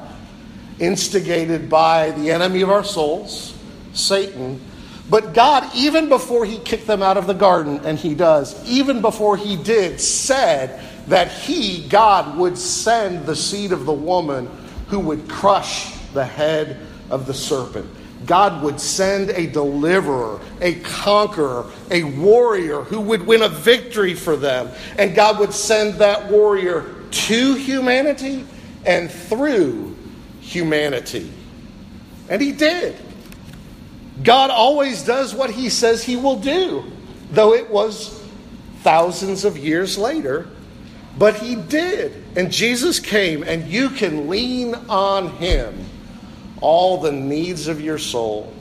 instigated 0.79 1.69
by 1.69 2.11
the 2.11 2.31
enemy 2.31 2.61
of 2.61 2.69
our 2.69 2.83
souls, 2.83 3.55
Satan 3.93 4.61
but 5.09 5.33
God, 5.33 5.69
even 5.75 6.07
before 6.09 6.45
He 6.45 6.59
kicked 6.59 6.87
them 6.87 7.01
out 7.01 7.17
of 7.17 7.27
the 7.27 7.33
garden, 7.33 7.81
and 7.83 7.97
He 7.97 8.13
does, 8.13 8.63
even 8.67 9.01
before 9.01 9.37
He 9.37 9.55
did, 9.55 9.99
said 9.99 10.79
that 11.07 11.31
He, 11.31 11.87
God, 11.87 12.37
would 12.37 12.57
send 12.57 13.25
the 13.25 13.35
seed 13.35 13.71
of 13.71 13.85
the 13.85 13.93
woman 13.93 14.49
who 14.87 14.99
would 14.99 15.27
crush 15.27 15.95
the 16.13 16.25
head 16.25 16.79
of 17.09 17.25
the 17.25 17.33
serpent. 17.33 17.89
God 18.25 18.61
would 18.63 18.79
send 18.79 19.29
a 19.31 19.47
deliverer, 19.47 20.39
a 20.61 20.75
conqueror, 20.81 21.65
a 21.89 22.03
warrior 22.03 22.81
who 22.81 22.99
would 23.01 23.25
win 23.25 23.41
a 23.41 23.49
victory 23.49 24.13
for 24.13 24.35
them. 24.35 24.69
And 24.97 25.15
God 25.15 25.39
would 25.39 25.53
send 25.53 25.95
that 25.95 26.29
warrior 26.29 26.85
to 27.09 27.55
humanity 27.55 28.45
and 28.85 29.09
through 29.09 29.95
humanity. 30.41 31.31
And 32.29 32.41
He 32.41 32.51
did. 32.51 32.95
God 34.23 34.49
always 34.49 35.03
does 35.03 35.33
what 35.33 35.49
he 35.49 35.69
says 35.69 36.03
he 36.03 36.15
will 36.17 36.39
do, 36.39 36.83
though 37.31 37.53
it 37.53 37.69
was 37.69 38.21
thousands 38.81 39.45
of 39.45 39.57
years 39.57 39.97
later. 39.97 40.47
But 41.17 41.35
he 41.35 41.55
did. 41.55 42.23
And 42.35 42.51
Jesus 42.51 42.99
came, 42.99 43.43
and 43.43 43.67
you 43.67 43.89
can 43.89 44.29
lean 44.29 44.73
on 44.73 45.29
him 45.31 45.85
all 46.61 47.01
the 47.01 47.11
needs 47.11 47.67
of 47.67 47.81
your 47.81 47.97
soul. 47.97 48.53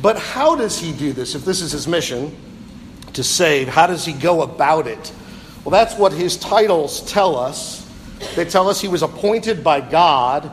But 0.00 0.18
how 0.18 0.54
does 0.54 0.78
he 0.78 0.92
do 0.92 1.12
this? 1.12 1.34
If 1.34 1.44
this 1.44 1.60
is 1.60 1.72
his 1.72 1.88
mission 1.88 2.36
to 3.14 3.24
save, 3.24 3.68
how 3.68 3.86
does 3.86 4.04
he 4.04 4.12
go 4.12 4.42
about 4.42 4.86
it? 4.86 5.12
Well, 5.64 5.70
that's 5.70 5.94
what 5.94 6.12
his 6.12 6.36
titles 6.36 7.00
tell 7.10 7.36
us. 7.36 7.80
They 8.36 8.44
tell 8.44 8.68
us 8.68 8.80
he 8.80 8.88
was 8.88 9.02
appointed 9.02 9.64
by 9.64 9.80
God 9.80 10.50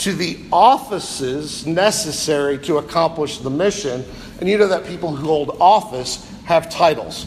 to 0.00 0.14
the 0.14 0.38
offices 0.50 1.66
necessary 1.66 2.56
to 2.56 2.78
accomplish 2.78 3.38
the 3.38 3.50
mission. 3.50 4.02
And 4.40 4.48
you 4.48 4.56
know 4.56 4.68
that 4.68 4.86
people 4.86 5.14
who 5.14 5.26
hold 5.26 5.58
office 5.60 6.26
have 6.46 6.70
titles, 6.70 7.26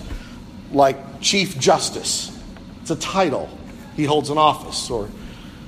like 0.72 1.22
Chief 1.22 1.58
Justice. 1.60 2.36
It's 2.82 2.90
a 2.90 2.96
title. 2.96 3.48
He 3.96 4.06
holds 4.06 4.32
an 4.32 4.40
office, 4.40 4.90
or 4.90 5.08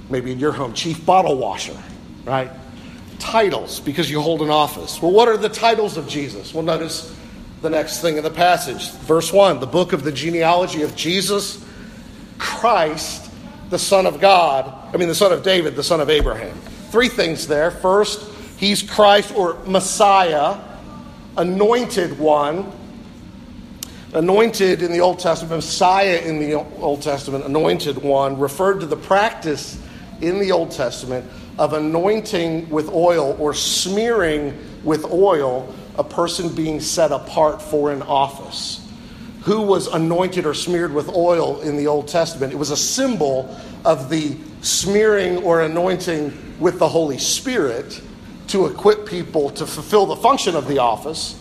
maybe 0.10 0.32
in 0.32 0.40
your 0.40 0.52
home, 0.52 0.74
Chief 0.74 1.06
Bottle 1.06 1.38
Washer, 1.38 1.78
right? 2.24 2.50
Titles, 3.20 3.80
because 3.80 4.10
you 4.10 4.20
hold 4.20 4.42
an 4.42 4.50
office. 4.50 5.00
Well, 5.00 5.12
what 5.12 5.28
are 5.28 5.38
the 5.38 5.50
titles 5.50 5.98
of 5.98 6.08
Jesus? 6.08 6.56
Well, 6.56 6.64
notice 6.64 7.16
the 7.62 7.70
next 7.70 8.02
thing 8.02 8.18
in 8.18 8.24
the 8.24 8.32
passage. 8.32 8.90
Verse 8.92 9.32
1 9.32 9.60
the 9.60 9.68
book 9.68 9.94
of 9.94 10.04
the 10.04 10.12
genealogy 10.12 10.82
of 10.82 10.96
Jesus 10.96 11.64
Christ, 12.40 13.32
the 13.70 13.80
Son 13.80 14.08
of 14.08 14.20
God, 14.20 14.74
I 14.92 14.98
mean, 14.98 15.08
the 15.08 15.16
Son 15.16 15.32
of 15.32 15.44
David, 15.44 15.76
the 15.76 15.84
Son 15.84 16.02
of 16.02 16.10
Abraham 16.10 16.60
three 16.92 17.10
things 17.10 17.48
there. 17.48 17.72
First, 17.72 18.32
he's 18.58 18.82
Christ 18.82 19.34
or 19.36 19.56
Messiah, 19.66 20.60
anointed 21.38 22.18
one. 22.20 22.72
Anointed 24.14 24.82
in 24.82 24.94
the 24.94 25.02
Old 25.02 25.20
Testament, 25.20 25.58
Messiah 25.58 26.20
in 26.20 26.40
the 26.40 26.54
Old 26.54 27.02
Testament, 27.02 27.44
anointed 27.44 27.98
one, 27.98 28.40
referred 28.40 28.80
to 28.80 28.86
the 28.86 28.96
practice 28.96 29.78
in 30.22 30.40
the 30.40 30.54
Old 30.54 30.72
Testament 30.72 31.30
of 31.58 31.74
anointing 31.74 32.70
with 32.70 32.90
oil 32.90 33.36
or 33.40 33.54
smearing 33.54 34.58
with 34.84 35.06
oil 35.06 35.74
a 35.98 36.04
person 36.04 36.54
being 36.54 36.80
set 36.80 37.12
apart 37.12 37.62
for 37.62 37.92
an 37.92 38.02
office. 38.04 38.82
Who 39.42 39.62
was 39.62 39.88
anointed 39.88 40.46
or 40.46 40.54
smeared 40.54 40.94
with 40.94 41.10
oil 41.10 41.62
in 41.62 41.78
the 41.78 41.88
Old 41.88 42.08
Testament? 42.08 42.52
It 42.52 42.58
was 42.58 42.72
a 42.72 42.78
symbol 42.78 43.56
of 43.84 44.10
the 44.10 44.36
smearing 44.62 45.38
or 45.44 45.62
anointing 45.62 46.32
with 46.60 46.80
the 46.80 46.88
Holy 46.88 47.18
Spirit 47.18 48.02
to 48.48 48.68
equip 48.68 49.06
people 49.06 49.50
to 49.52 49.66
fulfill 49.66 50.06
the 50.06 50.16
function 50.16 50.56
of 50.56 50.68
the 50.68 50.80
office. 50.80 51.40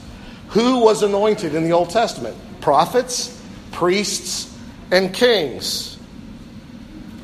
Who 0.49 0.81
was 0.81 1.03
anointed 1.03 1.55
in 1.55 1.65
the 1.65 1.73
Old 1.73 1.91
Testament? 1.91 2.37
Prophets, 2.61 3.41
priests, 3.73 4.57
and 4.91 5.13
kings, 5.13 5.97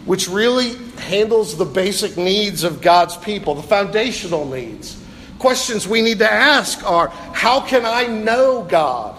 which 0.04 0.28
really 0.28 0.75
handles 0.99 1.56
the 1.56 1.64
basic 1.64 2.16
needs 2.16 2.64
of 2.64 2.80
God's 2.80 3.16
people, 3.16 3.54
the 3.54 3.62
foundational 3.62 4.47
needs. 4.47 5.00
Questions 5.38 5.88
we 5.88 6.02
need 6.02 6.18
to 6.18 6.30
ask 6.30 6.85
are 6.85 7.09
How 7.09 7.61
can 7.61 7.85
I 7.87 8.06
know 8.06 8.62
God? 8.62 9.16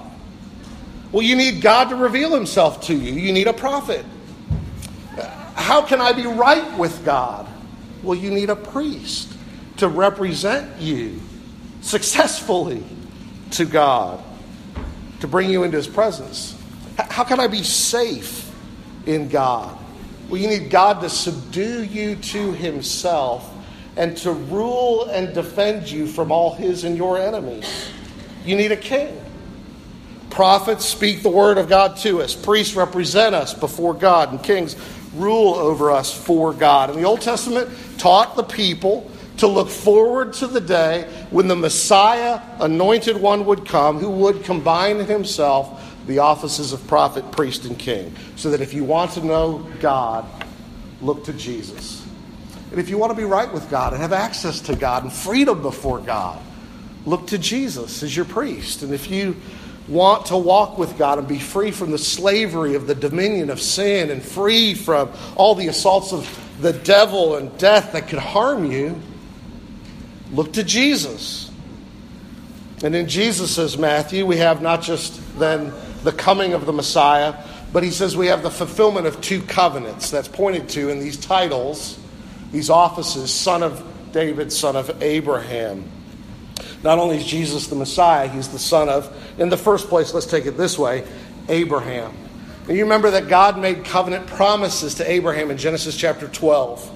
Well, 1.11 1.23
you 1.23 1.35
need 1.35 1.61
God 1.61 1.89
to 1.89 1.95
reveal 1.95 2.33
himself 2.33 2.81
to 2.87 2.95
you, 2.95 3.13
you 3.13 3.33
need 3.33 3.47
a 3.47 3.53
prophet. 3.53 4.05
How 5.55 5.81
can 5.81 6.01
I 6.01 6.11
be 6.13 6.25
right 6.25 6.77
with 6.77 7.03
God? 7.05 7.47
Well, 8.03 8.17
you 8.17 8.31
need 8.31 8.49
a 8.49 8.55
priest 8.55 9.33
to 9.77 9.87
represent 9.87 10.79
you 10.79 11.19
successfully 11.81 12.83
to 13.51 13.65
God, 13.65 14.23
to 15.19 15.27
bring 15.27 15.49
you 15.49 15.63
into 15.63 15.77
his 15.77 15.87
presence. 15.87 16.55
How 16.97 17.23
can 17.23 17.39
I 17.39 17.47
be 17.47 17.63
safe 17.63 18.51
in 19.05 19.27
God? 19.27 19.77
Well, 20.29 20.39
you 20.39 20.47
need 20.47 20.69
God 20.69 21.01
to 21.01 21.09
subdue 21.09 21.83
you 21.83 22.15
to 22.15 22.53
himself 22.53 23.51
and 23.97 24.15
to 24.17 24.31
rule 24.31 25.05
and 25.05 25.33
defend 25.33 25.89
you 25.89 26.07
from 26.07 26.31
all 26.31 26.53
his 26.53 26.83
and 26.83 26.95
your 26.95 27.17
enemies. 27.17 27.89
You 28.45 28.55
need 28.55 28.71
a 28.71 28.77
king. 28.77 29.19
Prophets 30.29 30.85
speak 30.85 31.23
the 31.23 31.29
word 31.29 31.57
of 31.57 31.67
God 31.67 31.97
to 31.97 32.21
us. 32.21 32.33
Priests 32.33 32.75
represent 32.75 33.35
us 33.35 33.53
before 33.53 33.93
God, 33.93 34.31
and 34.31 34.41
kings 34.41 34.77
rule 35.13 35.55
over 35.55 35.91
us 35.91 36.13
for 36.13 36.53
God. 36.53 36.89
In 36.89 36.95
the 36.95 37.03
Old 37.03 37.19
Testament 37.19 37.69
taught 38.01 38.35
the 38.35 38.43
people 38.43 39.09
to 39.37 39.45
look 39.45 39.69
forward 39.69 40.33
to 40.33 40.47
the 40.47 40.59
day 40.59 41.07
when 41.29 41.47
the 41.47 41.55
Messiah, 41.55 42.41
anointed 42.59 43.15
one, 43.15 43.45
would 43.45 43.63
come 43.63 43.99
who 43.99 44.09
would 44.09 44.43
combine 44.43 44.97
in 44.97 45.05
himself 45.05 45.95
the 46.07 46.17
offices 46.17 46.73
of 46.73 46.85
prophet, 46.87 47.31
priest, 47.31 47.65
and 47.65 47.77
king. 47.77 48.11
So 48.37 48.49
that 48.49 48.59
if 48.59 48.73
you 48.73 48.83
want 48.83 49.11
to 49.11 49.23
know 49.23 49.67
God, 49.79 50.25
look 50.99 51.25
to 51.25 51.33
Jesus. 51.33 52.03
And 52.71 52.79
if 52.79 52.89
you 52.89 52.97
want 52.97 53.11
to 53.11 53.17
be 53.17 53.23
right 53.23 53.51
with 53.53 53.69
God 53.69 53.93
and 53.93 54.01
have 54.01 54.13
access 54.13 54.61
to 54.61 54.75
God 54.75 55.03
and 55.03 55.13
freedom 55.13 55.61
before 55.61 55.99
God, 55.99 56.41
look 57.05 57.27
to 57.27 57.37
Jesus 57.37 58.01
as 58.01 58.15
your 58.15 58.25
priest. 58.25 58.81
And 58.81 58.91
if 58.95 59.11
you 59.11 59.35
want 59.87 60.27
to 60.27 60.37
walk 60.37 60.77
with 60.77 60.97
God 60.97 61.19
and 61.19 61.27
be 61.27 61.39
free 61.39 61.71
from 61.71 61.91
the 61.91 61.97
slavery 61.97 62.75
of 62.75 62.87
the 62.87 62.95
dominion 62.95 63.49
of 63.49 63.59
sin 63.59 64.09
and 64.09 64.21
free 64.21 64.73
from 64.73 65.11
all 65.35 65.55
the 65.55 65.67
assaults 65.67 66.13
of 66.13 66.27
the 66.61 66.73
devil 66.73 67.35
and 67.35 67.55
death 67.57 67.91
that 67.93 68.07
could 68.07 68.19
harm 68.19 68.71
you, 68.71 68.99
look 70.31 70.53
to 70.53 70.63
Jesus. 70.63 71.51
And 72.83 72.95
in 72.95 73.07
Jesus, 73.07 73.55
says 73.55 73.77
Matthew, 73.77 74.25
we 74.25 74.37
have 74.37 74.61
not 74.61 74.81
just 74.81 75.19
then 75.37 75.73
the 76.03 76.11
coming 76.11 76.53
of 76.53 76.65
the 76.65 76.73
Messiah, 76.73 77.35
but 77.73 77.83
he 77.83 77.91
says 77.91 78.17
we 78.17 78.27
have 78.27 78.43
the 78.43 78.51
fulfillment 78.51 79.07
of 79.07 79.21
two 79.21 79.41
covenants 79.41 80.09
that's 80.09 80.27
pointed 80.27 80.69
to 80.69 80.89
in 80.89 80.99
these 80.99 81.17
titles, 81.17 81.99
these 82.51 82.69
offices, 82.69 83.31
son 83.31 83.63
of 83.63 83.83
David, 84.11 84.51
son 84.51 84.75
of 84.75 85.01
Abraham. 85.01 85.89
Not 86.83 86.99
only 86.99 87.17
is 87.17 87.25
Jesus 87.25 87.67
the 87.67 87.75
Messiah, 87.75 88.27
he's 88.27 88.49
the 88.49 88.59
son 88.59 88.89
of, 88.89 89.11
in 89.39 89.49
the 89.49 89.57
first 89.57 89.87
place, 89.87 90.13
let's 90.13 90.25
take 90.25 90.45
it 90.45 90.57
this 90.57 90.77
way, 90.77 91.07
Abraham. 91.49 92.13
And 92.67 92.77
you 92.77 92.83
remember 92.83 93.11
that 93.11 93.27
God 93.27 93.59
made 93.59 93.85
covenant 93.85 94.27
promises 94.27 94.95
to 94.95 95.09
Abraham 95.09 95.51
in 95.51 95.57
Genesis 95.57 95.95
chapter 95.95 96.27
12. 96.27 96.89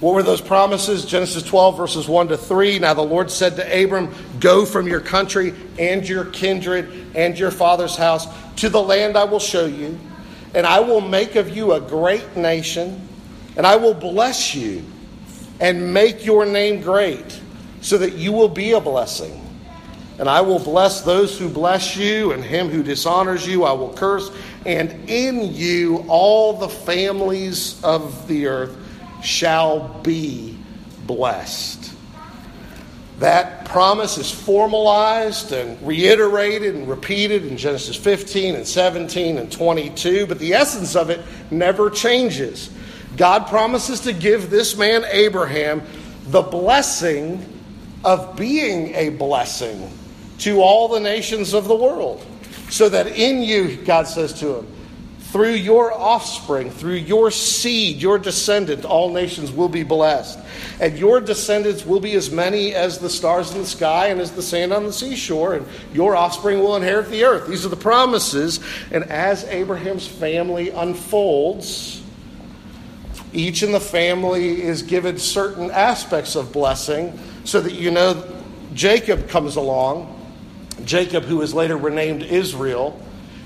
What 0.00 0.14
were 0.14 0.22
those 0.22 0.40
promises? 0.40 1.04
Genesis 1.04 1.42
12, 1.42 1.76
verses 1.76 2.08
1 2.08 2.28
to 2.28 2.36
3. 2.36 2.78
Now 2.78 2.94
the 2.94 3.02
Lord 3.02 3.30
said 3.30 3.56
to 3.56 3.84
Abram, 3.84 4.14
Go 4.38 4.64
from 4.64 4.86
your 4.86 5.00
country 5.00 5.52
and 5.76 6.08
your 6.08 6.26
kindred 6.26 6.88
and 7.16 7.36
your 7.36 7.50
father's 7.50 7.96
house 7.96 8.26
to 8.56 8.68
the 8.68 8.80
land 8.80 9.16
I 9.16 9.24
will 9.24 9.40
show 9.40 9.66
you, 9.66 9.98
and 10.54 10.66
I 10.66 10.80
will 10.80 11.00
make 11.00 11.34
of 11.34 11.54
you 11.54 11.72
a 11.72 11.80
great 11.80 12.36
nation, 12.36 13.08
and 13.56 13.66
I 13.66 13.74
will 13.74 13.94
bless 13.94 14.54
you 14.54 14.84
and 15.60 15.92
make 15.92 16.24
your 16.24 16.46
name 16.46 16.80
great 16.80 17.40
so 17.80 17.98
that 17.98 18.14
you 18.14 18.32
will 18.32 18.48
be 18.48 18.72
a 18.72 18.80
blessing. 18.80 19.44
And 20.18 20.28
I 20.28 20.40
will 20.40 20.58
bless 20.58 21.02
those 21.02 21.38
who 21.38 21.48
bless 21.48 21.96
you, 21.96 22.32
and 22.32 22.42
him 22.42 22.68
who 22.68 22.82
dishonors 22.82 23.46
you 23.46 23.64
I 23.64 23.72
will 23.72 23.92
curse. 23.92 24.30
And 24.66 25.08
in 25.08 25.54
you 25.54 26.04
all 26.08 26.54
the 26.54 26.68
families 26.68 27.82
of 27.84 28.26
the 28.26 28.48
earth 28.48 28.76
shall 29.22 30.00
be 30.02 30.58
blessed. 31.06 31.94
That 33.20 33.64
promise 33.64 34.16
is 34.16 34.30
formalized 34.30 35.52
and 35.52 35.80
reiterated 35.86 36.76
and 36.76 36.88
repeated 36.88 37.44
in 37.46 37.56
Genesis 37.56 37.96
15 37.96 38.54
and 38.54 38.66
17 38.66 39.38
and 39.38 39.50
22, 39.50 40.26
but 40.26 40.38
the 40.38 40.54
essence 40.54 40.94
of 40.94 41.10
it 41.10 41.20
never 41.50 41.90
changes. 41.90 42.70
God 43.16 43.48
promises 43.48 44.00
to 44.00 44.12
give 44.12 44.50
this 44.50 44.76
man, 44.76 45.04
Abraham, 45.10 45.82
the 46.26 46.42
blessing 46.42 47.57
of 48.04 48.36
being 48.36 48.94
a 48.94 49.10
blessing 49.10 49.90
to 50.38 50.60
all 50.60 50.88
the 50.88 51.00
nations 51.00 51.52
of 51.52 51.66
the 51.66 51.74
world. 51.74 52.24
So 52.70 52.88
that 52.88 53.06
in 53.06 53.42
you, 53.42 53.76
God 53.76 54.06
says 54.06 54.32
to 54.40 54.58
him, 54.58 54.66
through 55.20 55.52
your 55.52 55.92
offspring, 55.92 56.70
through 56.70 56.94
your 56.94 57.30
seed, 57.30 58.00
your 58.00 58.18
descendant, 58.18 58.86
all 58.86 59.12
nations 59.12 59.52
will 59.52 59.68
be 59.68 59.82
blessed. 59.82 60.38
And 60.80 60.98
your 60.98 61.20
descendants 61.20 61.84
will 61.84 62.00
be 62.00 62.14
as 62.14 62.30
many 62.30 62.74
as 62.74 62.98
the 62.98 63.10
stars 63.10 63.52
in 63.52 63.58
the 63.58 63.66
sky 63.66 64.06
and 64.06 64.22
as 64.22 64.32
the 64.32 64.42
sand 64.42 64.72
on 64.72 64.84
the 64.84 64.92
seashore, 64.92 65.54
and 65.54 65.66
your 65.92 66.16
offspring 66.16 66.60
will 66.60 66.76
inherit 66.76 67.10
the 67.10 67.24
earth. 67.24 67.46
These 67.46 67.66
are 67.66 67.68
the 67.68 67.76
promises. 67.76 68.60
And 68.90 69.04
as 69.04 69.44
Abraham's 69.44 70.06
family 70.06 70.70
unfolds, 70.70 72.02
each 73.34 73.62
in 73.62 73.72
the 73.72 73.80
family 73.80 74.62
is 74.62 74.82
given 74.82 75.18
certain 75.18 75.70
aspects 75.70 76.36
of 76.36 76.52
blessing 76.52 77.18
so 77.48 77.62
that 77.62 77.72
you 77.72 77.90
know 77.90 78.22
Jacob 78.74 79.26
comes 79.30 79.56
along. 79.56 80.14
Jacob, 80.84 81.24
who 81.24 81.40
is 81.40 81.54
later 81.54 81.78
renamed 81.78 82.22
Israel, 82.22 83.00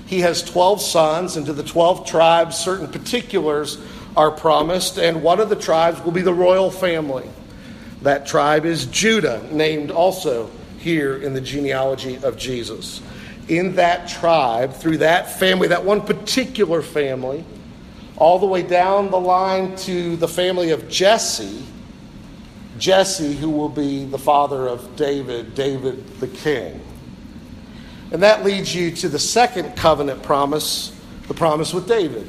he 0.07 0.19
has 0.19 0.43
12 0.43 0.81
sons, 0.81 1.37
and 1.37 1.45
to 1.45 1.53
the 1.53 1.63
12 1.63 2.05
tribes, 2.05 2.57
certain 2.57 2.89
particulars 2.89 3.77
are 4.17 4.29
promised, 4.29 4.97
and 4.97 5.23
one 5.23 5.39
of 5.39 5.47
the 5.47 5.55
tribes 5.55 6.03
will 6.03 6.11
be 6.11 6.21
the 6.21 6.33
royal 6.33 6.69
family. 6.69 7.29
That 8.01 8.27
tribe 8.27 8.65
is 8.65 8.87
Judah, 8.87 9.41
named 9.53 9.89
also 9.89 10.51
here 10.79 11.15
in 11.15 11.33
the 11.33 11.39
genealogy 11.39 12.17
of 12.23 12.37
Jesus. 12.37 13.01
In 13.47 13.75
that 13.75 14.09
tribe, 14.09 14.73
through 14.73 14.97
that 14.97 15.39
family, 15.39 15.69
that 15.69 15.85
one 15.85 16.01
particular 16.01 16.81
family, 16.81 17.45
all 18.17 18.37
the 18.37 18.47
way 18.47 18.63
down 18.63 19.11
the 19.11 19.19
line 19.19 19.77
to 19.77 20.17
the 20.17 20.27
family 20.27 20.71
of 20.71 20.89
Jesse, 20.89 21.63
Jesse, 22.83 23.31
who 23.31 23.49
will 23.49 23.69
be 23.69 24.03
the 24.03 24.17
father 24.17 24.67
of 24.67 24.97
David, 24.97 25.55
David 25.55 26.05
the 26.19 26.27
king. 26.27 26.81
And 28.11 28.21
that 28.23 28.43
leads 28.43 28.75
you 28.75 28.91
to 28.91 29.07
the 29.07 29.19
second 29.19 29.77
covenant 29.77 30.21
promise, 30.21 30.93
the 31.29 31.33
promise 31.33 31.73
with 31.73 31.87
David. 31.87 32.27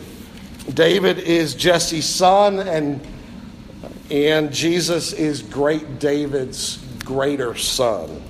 David 0.72 1.18
is 1.18 1.56
Jesse's 1.56 2.06
son, 2.06 2.60
and, 2.60 3.04
and 4.12 4.52
Jesus 4.52 5.12
is 5.12 5.42
great 5.42 5.98
David's 5.98 6.76
greater 7.04 7.56
son. 7.56 8.22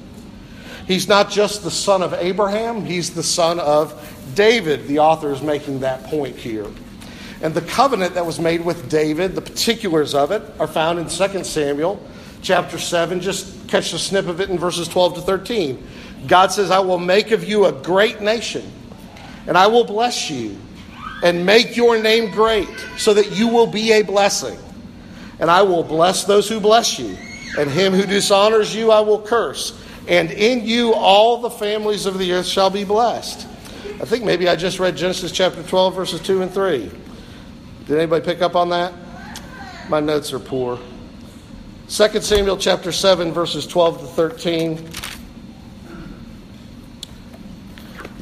He's 0.86 1.06
not 1.06 1.30
just 1.30 1.62
the 1.62 1.70
son 1.70 2.02
of 2.02 2.14
Abraham, 2.14 2.86
he's 2.86 3.10
the 3.10 3.22
son 3.22 3.60
of 3.60 4.32
David. 4.34 4.88
The 4.88 5.00
author 5.00 5.30
is 5.30 5.42
making 5.42 5.80
that 5.80 6.04
point 6.04 6.36
here. 6.36 6.68
And 7.42 7.52
the 7.52 7.60
covenant 7.60 8.14
that 8.14 8.24
was 8.24 8.40
made 8.40 8.64
with 8.64 8.88
David, 8.88 9.34
the 9.34 9.42
particulars 9.42 10.14
of 10.14 10.30
it, 10.30 10.42
are 10.58 10.66
found 10.66 10.98
in 10.98 11.06
2 11.06 11.44
Samuel 11.44 12.02
chapter 12.44 12.78
7. 12.78 13.20
Just 13.20 13.68
catch 13.68 13.92
a 13.92 13.98
snip 13.98 14.28
of 14.28 14.40
it 14.40 14.50
in 14.50 14.58
verses 14.58 14.86
12 14.86 15.16
to 15.16 15.20
13. 15.22 15.82
God 16.28 16.52
says, 16.52 16.70
I 16.70 16.78
will 16.78 16.98
make 16.98 17.32
of 17.32 17.42
you 17.42 17.64
a 17.64 17.72
great 17.72 18.20
nation, 18.20 18.70
and 19.46 19.58
I 19.58 19.66
will 19.66 19.84
bless 19.84 20.30
you, 20.30 20.56
and 21.22 21.44
make 21.44 21.76
your 21.76 22.00
name 22.00 22.30
great, 22.30 22.68
so 22.96 23.14
that 23.14 23.32
you 23.32 23.48
will 23.48 23.66
be 23.66 23.92
a 23.92 24.02
blessing. 24.02 24.58
And 25.40 25.50
I 25.50 25.62
will 25.62 25.82
bless 25.82 26.24
those 26.24 26.48
who 26.48 26.60
bless 26.60 26.98
you, 26.98 27.16
and 27.58 27.68
him 27.68 27.92
who 27.92 28.06
dishonors 28.06 28.74
you 28.74 28.90
I 28.90 29.00
will 29.00 29.20
curse. 29.20 29.78
And 30.06 30.30
in 30.30 30.64
you 30.64 30.92
all 30.94 31.38
the 31.38 31.50
families 31.50 32.06
of 32.06 32.18
the 32.18 32.32
earth 32.32 32.46
shall 32.46 32.70
be 32.70 32.84
blessed. 32.84 33.46
I 34.00 34.04
think 34.04 34.24
maybe 34.24 34.48
I 34.48 34.56
just 34.56 34.78
read 34.78 34.96
Genesis 34.96 35.32
chapter 35.32 35.62
12, 35.62 35.94
verses 35.94 36.20
2 36.20 36.42
and 36.42 36.52
3. 36.52 36.90
Did 37.86 37.98
anybody 37.98 38.24
pick 38.24 38.42
up 38.42 38.54
on 38.54 38.70
that? 38.70 38.92
My 39.88 40.00
notes 40.00 40.32
are 40.32 40.38
poor. 40.38 40.78
2 41.86 42.22
Samuel 42.22 42.56
chapter 42.56 42.90
7, 42.90 43.30
verses 43.30 43.66
12 43.66 44.00
to 44.00 44.06
13. 44.06 44.78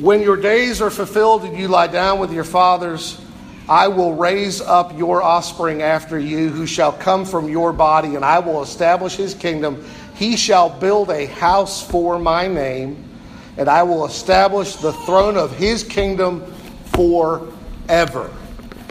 When 0.01 0.21
your 0.21 0.37
days 0.37 0.83
are 0.83 0.91
fulfilled 0.91 1.45
and 1.45 1.57
you 1.57 1.69
lie 1.69 1.87
down 1.87 2.19
with 2.19 2.33
your 2.33 2.43
fathers, 2.43 3.21
I 3.69 3.87
will 3.87 4.15
raise 4.15 4.61
up 4.61 4.99
your 4.99 5.23
offspring 5.23 5.81
after 5.81 6.19
you, 6.19 6.49
who 6.49 6.67
shall 6.67 6.93
come 6.93 7.25
from 7.25 7.49
your 7.49 7.73
body, 7.73 8.17
and 8.17 8.25
I 8.25 8.41
will 8.41 8.63
establish 8.63 9.15
his 9.15 9.33
kingdom. 9.33 9.85
He 10.17 10.37
shall 10.37 10.69
build 10.69 11.11
a 11.11 11.27
house 11.27 11.89
for 11.89 12.19
my 12.19 12.49
name, 12.49 13.09
and 13.57 13.69
I 13.69 13.85
will 13.85 14.05
establish 14.07 14.75
the 14.75 14.93
throne 14.93 15.37
of 15.37 15.57
his 15.57 15.85
kingdom 15.85 16.45
forever. 16.87 18.29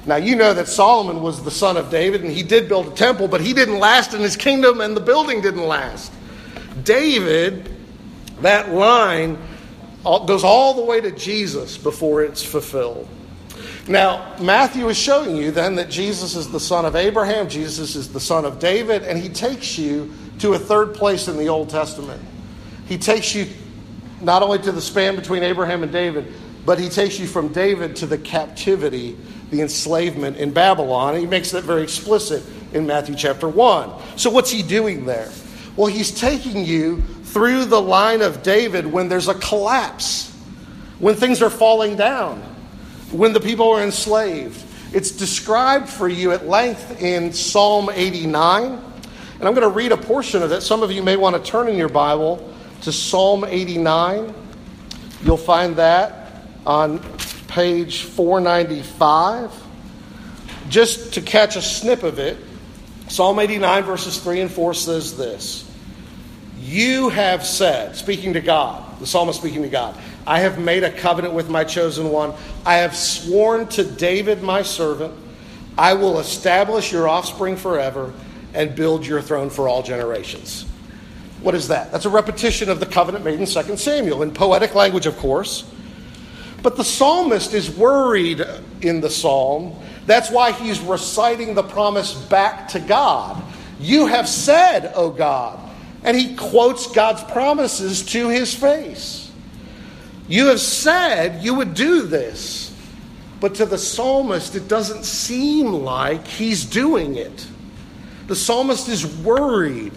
Now, 0.05 0.15
you 0.15 0.35
know 0.35 0.53
that 0.53 0.67
Solomon 0.67 1.21
was 1.21 1.43
the 1.43 1.51
son 1.51 1.77
of 1.77 1.91
David, 1.91 2.23
and 2.23 2.31
he 2.31 2.41
did 2.43 2.67
build 2.67 2.87
a 2.87 2.91
temple, 2.91 3.27
but 3.27 3.41
he 3.41 3.53
didn't 3.53 3.77
last 3.77 4.13
in 4.13 4.21
his 4.21 4.35
kingdom, 4.35 4.81
and 4.81 4.97
the 4.97 5.01
building 5.01 5.41
didn't 5.41 5.65
last. 5.65 6.11
David, 6.83 7.69
that 8.41 8.71
line 8.71 9.37
goes 10.03 10.43
all 10.43 10.73
the 10.73 10.83
way 10.83 11.01
to 11.01 11.11
Jesus 11.11 11.77
before 11.77 12.23
it's 12.23 12.43
fulfilled. 12.43 13.07
Now, 13.87 14.35
Matthew 14.39 14.87
is 14.89 14.97
showing 14.97 15.35
you 15.35 15.51
then 15.51 15.75
that 15.75 15.89
Jesus 15.89 16.35
is 16.35 16.51
the 16.51 16.59
son 16.59 16.85
of 16.85 16.95
Abraham, 16.95 17.49
Jesus 17.49 17.95
is 17.95 18.11
the 18.11 18.19
son 18.19 18.45
of 18.45 18.59
David, 18.59 19.03
and 19.03 19.19
he 19.19 19.29
takes 19.29 19.77
you 19.77 20.11
to 20.39 20.53
a 20.53 20.59
third 20.59 20.95
place 20.95 21.27
in 21.27 21.37
the 21.37 21.47
Old 21.47 21.69
Testament. 21.69 22.21
He 22.87 22.97
takes 22.97 23.35
you 23.35 23.47
not 24.21 24.43
only 24.43 24.59
to 24.59 24.71
the 24.71 24.81
span 24.81 25.15
between 25.15 25.43
Abraham 25.43 25.83
and 25.83 25.91
David, 25.91 26.33
but 26.65 26.79
he 26.79 26.89
takes 26.89 27.19
you 27.19 27.27
from 27.27 27.49
David 27.49 27.95
to 27.97 28.05
the 28.05 28.17
captivity, 28.17 29.17
the 29.51 29.61
enslavement 29.61 30.37
in 30.37 30.51
Babylon. 30.51 31.13
And 31.13 31.21
he 31.21 31.27
makes 31.27 31.51
that 31.51 31.63
very 31.63 31.83
explicit 31.83 32.43
in 32.73 32.87
Matthew 32.87 33.15
chapter 33.15 33.47
1. 33.47 34.17
So, 34.17 34.29
what's 34.29 34.49
he 34.49 34.63
doing 34.63 35.05
there? 35.05 35.29
Well, 35.75 35.87
he's 35.87 36.11
taking 36.11 36.65
you 36.65 37.01
through 37.23 37.65
the 37.65 37.81
line 37.81 38.21
of 38.21 38.43
David 38.43 38.85
when 38.85 39.07
there's 39.07 39.27
a 39.27 39.35
collapse, 39.35 40.31
when 40.99 41.15
things 41.15 41.41
are 41.41 41.49
falling 41.49 41.95
down, 41.95 42.41
when 43.11 43.33
the 43.33 43.39
people 43.39 43.69
are 43.69 43.83
enslaved. 43.83 44.65
It's 44.93 45.11
described 45.11 45.87
for 45.87 46.09
you 46.09 46.31
at 46.31 46.47
length 46.47 47.01
in 47.01 47.31
Psalm 47.31 47.89
89. 47.93 48.63
And 48.65 49.47
I'm 49.47 49.53
going 49.53 49.61
to 49.61 49.69
read 49.69 49.93
a 49.93 49.97
portion 49.97 50.43
of 50.43 50.51
it. 50.51 50.61
Some 50.61 50.83
of 50.83 50.91
you 50.91 51.01
may 51.01 51.15
want 51.15 51.35
to 51.35 51.51
turn 51.51 51.69
in 51.69 51.77
your 51.77 51.89
Bible 51.89 52.53
to 52.81 52.91
Psalm 52.91 53.45
89. 53.45 54.33
You'll 55.23 55.37
find 55.37 55.75
that 55.77 56.43
on 56.65 56.99
page 57.51 58.03
495. 58.03 59.51
Just 60.69 61.15
to 61.15 61.21
catch 61.21 61.57
a 61.57 61.61
snip 61.61 62.03
of 62.03 62.17
it, 62.17 62.37
Psalm 63.09 63.39
89, 63.39 63.83
verses 63.83 64.17
3 64.19 64.41
and 64.41 64.51
4 64.51 64.73
says 64.73 65.17
this 65.17 65.69
You 66.59 67.09
have 67.09 67.45
said, 67.45 67.95
speaking 67.95 68.33
to 68.33 68.41
God, 68.41 68.99
the 68.99 69.05
psalmist 69.05 69.39
speaking 69.39 69.63
to 69.63 69.69
God, 69.69 69.97
I 70.25 70.39
have 70.39 70.59
made 70.59 70.83
a 70.83 70.91
covenant 70.91 71.33
with 71.33 71.49
my 71.49 71.65
chosen 71.65 72.09
one. 72.09 72.33
I 72.65 72.75
have 72.75 72.95
sworn 72.95 73.67
to 73.69 73.83
David, 73.83 74.41
my 74.41 74.61
servant, 74.61 75.13
I 75.77 75.93
will 75.93 76.19
establish 76.19 76.91
your 76.91 77.09
offspring 77.09 77.57
forever 77.57 78.13
and 78.53 78.75
build 78.75 79.05
your 79.05 79.21
throne 79.21 79.49
for 79.49 79.67
all 79.67 79.83
generations. 79.83 80.65
What 81.41 81.55
is 81.55 81.67
that? 81.69 81.91
That's 81.91 82.05
a 82.05 82.09
repetition 82.09 82.69
of 82.69 82.79
the 82.79 82.85
covenant 82.85 83.25
made 83.25 83.39
in 83.39 83.45
2 83.45 83.77
Samuel, 83.77 84.21
in 84.21 84.31
poetic 84.31 84.73
language, 84.73 85.05
of 85.05 85.17
course. 85.17 85.65
But 86.63 86.76
the 86.76 86.84
psalmist 86.84 87.54
is 87.54 87.69
worried 87.69 88.45
in 88.82 89.02
the 89.02 89.10
psalm. 89.10 89.76
That's 90.06 90.30
why 90.30 90.52
he's 90.52 90.80
reciting 90.80 91.56
the 91.56 91.63
promise 91.63 92.13
back 92.13 92.67
to 92.69 92.80
God. 92.80 93.41
You 93.80 94.08
have 94.08 94.28
said, 94.28 94.91
O 94.95 95.10
God. 95.10 95.60
And 96.04 96.17
he 96.17 96.36
quotes 96.36 96.88
God's 96.88 97.24
promises 97.24 98.04
to 98.08 98.30
his 98.30 98.54
face. 98.54 99.32
You 100.28 100.47
have 100.47 100.62
said 100.62 101.43
you 101.43 101.56
would 101.56 101.74
do 101.74 102.04
this. 102.04 102.76
But 103.39 103.56
to 103.56 103.65
the 103.65 103.78
psalmist, 103.78 104.56
it 104.56 104.67
doesn't 104.67 105.04
seem 105.04 105.74
like 105.74 106.28
he's 106.28 106.63
doing 106.63 107.15
it. 107.15 107.47
The 108.28 108.36
psalmist 108.36 108.88
is 108.88 109.06
worried 109.06 109.93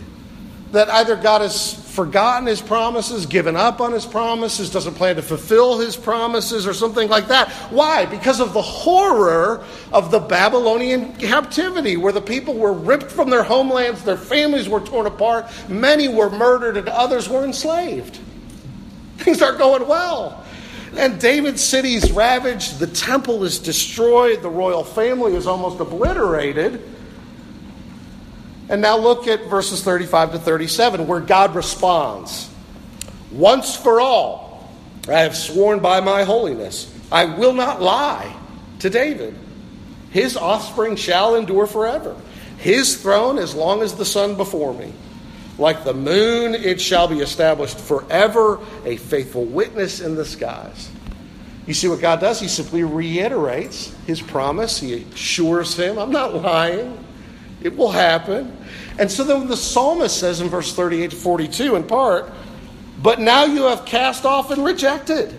that 0.73 0.89
either 0.89 1.15
God 1.15 1.43
has 1.43 1.73
forgotten 1.95 2.47
his 2.47 2.61
promises, 2.61 3.25
given 3.25 3.55
up 3.55 3.81
on 3.81 3.93
his 3.93 4.05
promises, 4.05 4.69
doesn't 4.69 4.95
plan 4.95 5.15
to 5.17 5.23
fulfill 5.23 5.79
his 5.79 5.97
promises, 5.97 6.67
or 6.67 6.75
something 6.75 7.09
like 7.09 7.29
that. 7.29 7.51
Why? 7.71 8.05
Because 8.05 8.41
of 8.41 8.53
the 8.53 8.63
horror 8.63 9.65
of 9.93 10.11
the 10.11 10.19
Babylonian 10.19 11.15
captivity, 11.15 11.97
where 11.97 12.13
the 12.13 12.21
people 12.21 12.55
were 12.55 12.73
ripped 12.73 13.11
from 13.13 13.31
their 13.31 13.45
homelands, 13.45 14.03
their 14.03 14.17
families 14.17 14.69
were 14.69 14.81
torn 14.81 15.07
apart, 15.07 15.47
many 15.69 16.09
were 16.09 16.31
murdered, 16.31 16.77
and 16.77 16.89
others 16.89 17.29
were 17.29 17.45
enslaved. 17.45 18.19
Things 19.19 19.41
aren't 19.41 19.59
going 19.59 19.87
well. 19.87 20.45
And 20.97 21.21
David's 21.21 21.63
city 21.63 21.95
is 21.95 22.11
ravaged, 22.13 22.79
the 22.79 22.87
temple 22.87 23.45
is 23.45 23.59
destroyed, 23.59 24.43
the 24.43 24.51
royal 24.51 24.85
family 24.85 25.35
is 25.35 25.47
almost 25.47 25.81
obliterated. 25.81 26.94
And 28.69 28.81
now 28.81 28.97
look 28.97 29.29
at 29.29 29.47
verses 29.47 29.83
35 29.83 30.33
to 30.33 30.39
37, 30.39 31.07
where 31.07 31.21
God 31.21 31.55
responds 31.55 32.51
Once 33.31 33.77
for 33.77 34.01
all, 34.01 34.69
I 35.09 35.21
have 35.21 35.37
sworn 35.37 35.81
by 35.81 36.01
my 36.01 36.25
holiness, 36.25 36.93
I 37.13 37.27
will 37.27 37.53
not 37.53 37.83
lie 37.83 38.35
to 38.79 38.91
David. 38.91 39.37
His 40.11 40.37
offspring 40.37 40.97
shall 40.97 41.35
endure 41.35 41.67
forever, 41.67 42.17
his 42.59 43.01
throne 43.01 43.39
as 43.39 43.55
long 43.55 43.83
as 43.83 43.95
the 43.95 44.05
sun 44.05 44.37
before 44.37 44.73
me. 44.73 44.93
Like 45.59 45.85
the 45.85 45.95
moon, 45.95 46.55
it 46.55 46.81
shall 46.81 47.07
be 47.07 47.21
established 47.21 47.79
forever, 47.79 48.61
a 48.85 48.97
faithful 48.97 49.45
witness 49.45 50.01
in 50.01 50.15
the 50.15 50.25
skies. 50.25 50.91
You 51.67 51.75
see 51.75 51.89
what 51.89 52.01
God 52.01 52.21
does? 52.21 52.41
He 52.41 52.49
simply 52.49 52.85
reiterates 52.85 53.95
his 54.07 54.21
promise. 54.21 54.79
He 54.79 54.95
assures 54.95 55.77
him, 55.77 55.99
I'm 55.99 56.11
not 56.11 56.35
lying. 56.35 56.99
It 57.65 57.77
will 57.77 57.91
happen. 57.91 58.57
And 58.99 59.11
so 59.11 59.25
then 59.25 59.49
the 59.49 59.57
psalmist 59.57 60.21
says 60.21 60.41
in 60.41 60.49
verse 60.49 60.73
38 60.75 61.11
to 61.11 61.17
42, 61.17 61.75
in 61.75 61.83
part, 61.85 62.31
But 63.03 63.21
now 63.21 63.47
you 63.47 63.65
have 63.65 63.87
cast 63.87 64.25
off 64.25 64.51
and 64.51 64.65
rejected. 64.65 65.37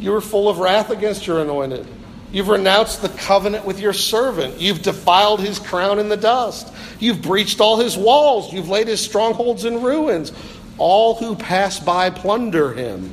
You 0.00 0.14
are 0.14 0.20
full 0.20 0.48
of 0.48 0.58
wrath 0.58 0.90
against 0.90 1.26
your 1.26 1.42
anointed. 1.42 1.86
You've 2.32 2.48
renounced 2.48 3.02
the 3.02 3.10
covenant 3.10 3.64
with 3.64 3.80
your 3.80 3.92
servant. 3.92 4.58
You've 4.58 4.82
defiled 4.82 5.40
his 5.40 5.58
crown 5.58 5.98
in 5.98 6.08
the 6.08 6.16
dust. 6.16 6.72
You've 6.98 7.22
breached 7.22 7.60
all 7.60 7.78
his 7.78 7.96
walls. 7.96 8.52
You've 8.52 8.68
laid 8.68 8.88
his 8.88 9.00
strongholds 9.00 9.64
in 9.64 9.82
ruins. 9.82 10.32
All 10.78 11.14
who 11.16 11.36
pass 11.36 11.78
by 11.78 12.10
plunder 12.10 12.72
him. 12.72 13.12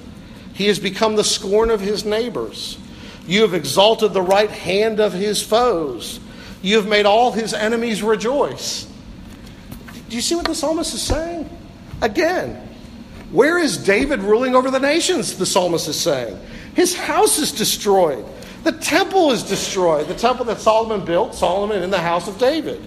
He 0.53 0.67
has 0.67 0.79
become 0.79 1.15
the 1.15 1.23
scorn 1.23 1.69
of 1.69 1.81
his 1.81 2.05
neighbors. 2.05 2.77
You 3.27 3.41
have 3.41 3.53
exalted 3.53 4.13
the 4.13 4.21
right 4.21 4.51
hand 4.51 5.01
of 5.01 5.11
his 5.11 5.43
foes. 5.43 6.19
You 6.65 6.77
have 6.77 6.87
made 6.87 7.05
all 7.05 7.31
his 7.31 7.53
enemies 7.53 8.01
rejoice. 8.01 8.87
Do 10.09 10.15
you 10.15 10.21
see 10.21 10.33
what 10.33 10.45
the 10.45 10.55
psalmist 10.55 10.95
is 10.95 11.01
saying? 11.03 11.47
Again, 12.01 12.55
where 13.31 13.59
is 13.59 13.77
David 13.77 14.21
ruling 14.21 14.55
over 14.55 14.71
the 14.71 14.79
nations? 14.79 15.37
The 15.37 15.45
psalmist 15.45 15.87
is 15.87 15.99
saying. 15.99 16.39
His 16.73 16.95
house 16.95 17.37
is 17.37 17.51
destroyed. 17.51 18.25
The 18.63 18.71
temple 18.71 19.29
is 19.29 19.43
destroyed. 19.43 20.07
The 20.07 20.15
temple 20.15 20.45
that 20.45 20.59
Solomon 20.59 21.05
built, 21.05 21.35
Solomon 21.35 21.83
in 21.83 21.91
the 21.91 21.99
house 21.99 22.27
of 22.27 22.39
David. 22.39 22.81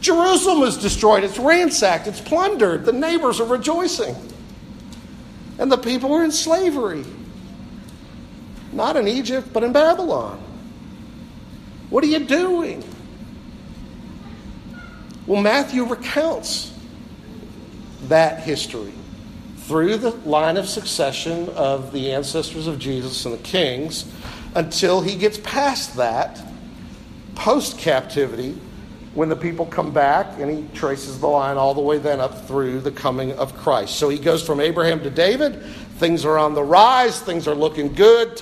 Jerusalem 0.00 0.66
is 0.66 0.78
destroyed. 0.78 1.24
It's 1.24 1.38
ransacked. 1.38 2.06
It's 2.06 2.22
plundered. 2.22 2.86
The 2.86 2.92
neighbors 2.94 3.38
are 3.38 3.46
rejoicing. 3.46 4.16
And 5.58 5.70
the 5.70 5.76
people 5.76 6.14
are 6.14 6.24
in 6.24 6.32
slavery. 6.32 7.04
Not 8.72 8.96
in 8.96 9.06
Egypt, 9.06 9.50
but 9.52 9.62
in 9.62 9.74
Babylon. 9.74 10.42
What 11.90 12.02
are 12.02 12.06
you 12.06 12.20
doing? 12.20 12.82
Well, 15.26 15.40
Matthew 15.40 15.84
recounts 15.84 16.72
that 18.08 18.42
history 18.42 18.92
through 19.56 19.96
the 19.96 20.10
line 20.10 20.58
of 20.58 20.68
succession 20.68 21.48
of 21.50 21.92
the 21.92 22.12
ancestors 22.12 22.66
of 22.66 22.78
Jesus 22.78 23.24
and 23.24 23.34
the 23.34 23.42
kings 23.42 24.04
until 24.54 25.00
he 25.00 25.16
gets 25.16 25.38
past 25.38 25.96
that 25.96 26.40
post 27.34 27.78
captivity 27.78 28.58
when 29.14 29.30
the 29.30 29.36
people 29.36 29.64
come 29.64 29.92
back 29.92 30.38
and 30.38 30.50
he 30.50 30.76
traces 30.76 31.18
the 31.18 31.26
line 31.26 31.56
all 31.56 31.72
the 31.72 31.80
way 31.80 31.96
then 31.96 32.20
up 32.20 32.46
through 32.46 32.80
the 32.80 32.90
coming 32.90 33.32
of 33.32 33.56
Christ. 33.56 33.96
So 33.96 34.10
he 34.10 34.18
goes 34.18 34.46
from 34.46 34.60
Abraham 34.60 35.00
to 35.04 35.10
David. 35.10 35.62
Things 35.98 36.26
are 36.26 36.36
on 36.36 36.52
the 36.52 36.62
rise, 36.62 37.20
things 37.20 37.48
are 37.48 37.54
looking 37.54 37.94
good. 37.94 38.38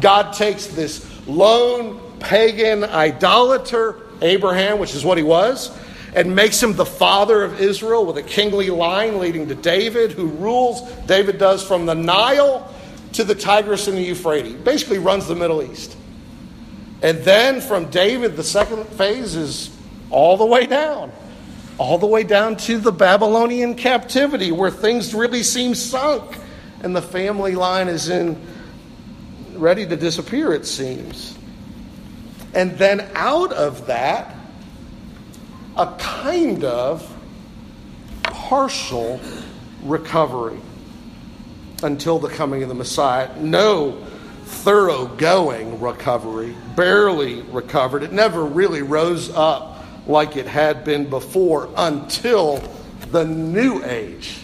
God 0.00 0.32
takes 0.32 0.68
this 0.68 1.06
lone 1.26 2.00
pagan 2.20 2.84
idolater, 2.84 4.00
Abraham, 4.22 4.78
which 4.78 4.94
is 4.94 5.04
what 5.04 5.18
he 5.18 5.24
was, 5.24 5.76
and 6.14 6.36
makes 6.36 6.62
him 6.62 6.74
the 6.74 6.84
father 6.84 7.42
of 7.42 7.60
Israel 7.60 8.04
with 8.04 8.18
a 8.18 8.22
kingly 8.22 8.70
line 8.70 9.18
leading 9.18 9.48
to 9.48 9.54
David, 9.54 10.12
who 10.12 10.26
rules, 10.26 10.82
David 11.06 11.38
does, 11.38 11.66
from 11.66 11.86
the 11.86 11.94
Nile 11.94 12.72
to 13.14 13.24
the 13.24 13.34
Tigris 13.34 13.88
and 13.88 13.96
the 13.96 14.02
Euphrates. 14.02 14.54
Basically, 14.54 14.98
runs 14.98 15.26
the 15.26 15.34
Middle 15.34 15.62
East. 15.62 15.96
And 17.02 17.18
then 17.20 17.60
from 17.60 17.90
David, 17.90 18.36
the 18.36 18.44
second 18.44 18.86
phase 18.86 19.34
is 19.34 19.76
all 20.10 20.36
the 20.36 20.46
way 20.46 20.66
down, 20.66 21.10
all 21.78 21.98
the 21.98 22.06
way 22.06 22.22
down 22.22 22.56
to 22.56 22.78
the 22.78 22.92
Babylonian 22.92 23.74
captivity, 23.74 24.52
where 24.52 24.70
things 24.70 25.14
really 25.14 25.42
seem 25.42 25.74
sunk, 25.74 26.36
and 26.82 26.94
the 26.94 27.02
family 27.02 27.54
line 27.54 27.88
is 27.88 28.08
in 28.08 28.38
ready 29.54 29.86
to 29.86 29.96
disappear, 29.96 30.52
it 30.52 30.66
seems. 30.66 31.36
And 32.54 32.72
then 32.78 33.08
out 33.14 33.52
of 33.52 33.86
that, 33.86 34.36
a 35.76 35.86
kind 35.98 36.64
of 36.64 37.08
partial 38.22 39.20
recovery. 39.82 40.58
until 41.82 42.18
the 42.18 42.28
coming 42.28 42.62
of 42.62 42.68
the 42.68 42.74
Messiah. 42.74 43.28
No 43.38 43.92
thoroughgoing 44.44 45.80
recovery, 45.80 46.54
barely 46.76 47.42
recovered. 47.42 48.02
It 48.02 48.12
never 48.12 48.44
really 48.44 48.82
rose 48.82 49.30
up 49.30 49.84
like 50.06 50.36
it 50.36 50.46
had 50.46 50.84
been 50.84 51.08
before 51.08 51.68
until 51.76 52.62
the 53.10 53.24
new 53.24 53.82
age, 53.84 54.38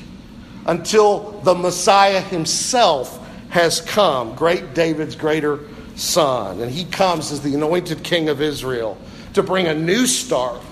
until 0.66 1.32
the 1.42 1.54
Messiah 1.54 2.20
himself 2.20 3.24
has 3.50 3.80
come, 3.80 4.34
great 4.34 4.74
David's 4.74 5.16
greater 5.16 5.60
son. 5.96 6.60
And 6.60 6.70
he 6.70 6.84
comes 6.84 7.32
as 7.32 7.40
the 7.40 7.54
anointed 7.54 8.02
king 8.02 8.28
of 8.28 8.40
Israel 8.40 8.96
to 9.34 9.42
bring 9.42 9.66
a 9.66 9.74
new 9.74 10.06
start, 10.06 10.62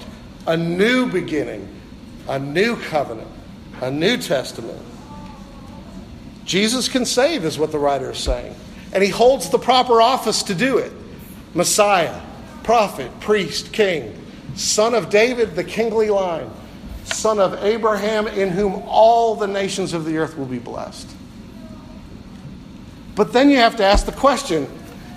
a 0.47 0.57
new 0.57 1.11
beginning, 1.11 1.69
a 2.29 2.39
new 2.39 2.77
covenant, 2.77 3.29
a 3.81 3.91
new 3.91 4.17
testament. 4.17 4.81
Jesus 6.45 6.89
can 6.89 7.05
save, 7.05 7.45
is 7.45 7.59
what 7.59 7.73
the 7.73 7.79
writer 7.79 8.13
is 8.13 8.19
saying. 8.19 8.55
And 8.93 9.03
he 9.03 9.11
holds 9.11 9.51
the 9.51 9.59
proper 9.59 10.01
office 10.01 10.45
to 10.45 10.55
do 10.55 10.79
it 10.79 10.93
Messiah, 11.55 12.21
prophet, 12.63 13.11
priest, 13.21 13.73
king, 13.73 14.15
son 14.55 14.95
of 14.95 15.11
David, 15.11 15.55
the 15.55 15.65
kingly 15.65 16.11
line, 16.11 16.51
son 17.05 17.39
of 17.39 17.65
Abraham, 17.65 18.27
in 18.27 18.51
whom 18.51 18.83
all 18.87 19.35
the 19.35 19.47
nations 19.47 19.93
of 19.93 20.05
the 20.05 20.19
earth 20.19 20.37
will 20.37 20.47
be 20.47 20.59
blessed. 20.59 21.09
But 23.15 23.33
then 23.33 23.51
you 23.51 23.57
have 23.57 23.77
to 23.77 23.85
ask 23.85 24.07
the 24.07 24.13
question 24.13 24.69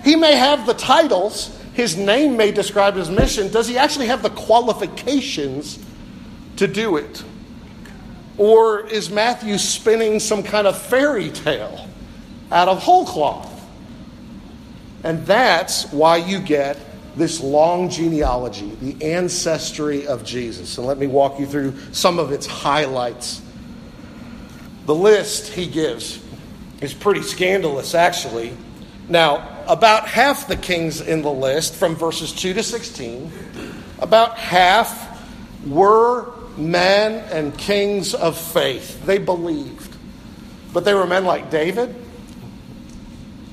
he 0.02 0.16
may 0.16 0.34
have 0.34 0.66
the 0.66 0.74
titles, 0.74 1.56
his 1.80 1.96
name 1.96 2.36
may 2.36 2.52
describe 2.52 2.94
his 2.94 3.08
mission. 3.08 3.48
Does 3.48 3.66
he 3.66 3.78
actually 3.78 4.06
have 4.06 4.22
the 4.22 4.28
qualifications 4.28 5.78
to 6.56 6.66
do 6.66 6.98
it? 6.98 7.24
Or 8.36 8.86
is 8.86 9.08
Matthew 9.08 9.56
spinning 9.56 10.20
some 10.20 10.42
kind 10.42 10.66
of 10.66 10.80
fairy 10.80 11.30
tale 11.30 11.88
out 12.52 12.68
of 12.68 12.82
whole 12.82 13.06
cloth? 13.06 13.48
And 15.04 15.24
that's 15.26 15.90
why 15.90 16.18
you 16.18 16.38
get 16.38 16.76
this 17.16 17.40
long 17.40 17.88
genealogy, 17.88 18.70
the 18.82 19.02
ancestry 19.12 20.06
of 20.06 20.22
Jesus. 20.22 20.76
And 20.76 20.86
let 20.86 20.98
me 20.98 21.06
walk 21.06 21.40
you 21.40 21.46
through 21.46 21.74
some 21.92 22.18
of 22.18 22.30
its 22.30 22.46
highlights. 22.46 23.40
The 24.84 24.94
list 24.94 25.54
he 25.54 25.66
gives 25.66 26.22
is 26.82 26.92
pretty 26.92 27.22
scandalous, 27.22 27.94
actually. 27.94 28.54
Now, 29.08 29.59
about 29.70 30.08
half 30.08 30.48
the 30.48 30.56
kings 30.56 31.00
in 31.00 31.22
the 31.22 31.32
list, 31.32 31.76
from 31.76 31.94
verses 31.94 32.32
2 32.32 32.54
to 32.54 32.62
16, 32.62 33.30
about 34.00 34.36
half 34.36 35.24
were 35.64 36.32
men 36.56 37.24
and 37.30 37.56
kings 37.56 38.12
of 38.12 38.36
faith. 38.36 39.06
They 39.06 39.18
believed. 39.18 39.96
But 40.72 40.84
they 40.84 40.92
were 40.92 41.06
men 41.06 41.24
like 41.24 41.50
David. 41.50 41.94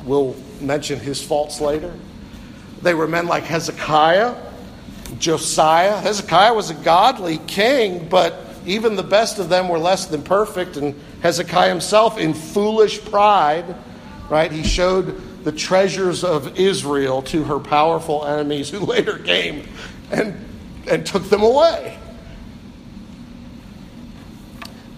We'll 0.05 0.35
mention 0.59 0.99
his 0.99 1.21
faults 1.21 1.61
later. 1.61 1.93
They 2.81 2.95
were 2.95 3.07
men 3.07 3.27
like 3.27 3.43
Hezekiah, 3.43 4.35
Josiah. 5.19 5.99
Hezekiah 6.01 6.53
was 6.53 6.71
a 6.71 6.75
godly 6.75 7.37
king, 7.45 8.09
but 8.09 8.43
even 8.65 8.95
the 8.95 9.03
best 9.03 9.37
of 9.37 9.49
them 9.49 9.69
were 9.69 9.79
less 9.79 10.07
than 10.07 10.23
perfect. 10.23 10.77
And 10.77 10.99
Hezekiah 11.21 11.69
himself, 11.69 12.17
in 12.17 12.33
foolish 12.33 13.03
pride, 13.05 13.75
right, 14.29 14.51
he 14.51 14.63
showed 14.63 15.43
the 15.43 15.51
treasures 15.51 16.23
of 16.23 16.59
Israel 16.59 17.21
to 17.23 17.43
her 17.45 17.59
powerful 17.59 18.25
enemies 18.25 18.69
who 18.69 18.79
later 18.85 19.17
came 19.19 19.67
and, 20.11 20.35
and 20.89 21.05
took 21.05 21.29
them 21.29 21.41
away. 21.41 21.97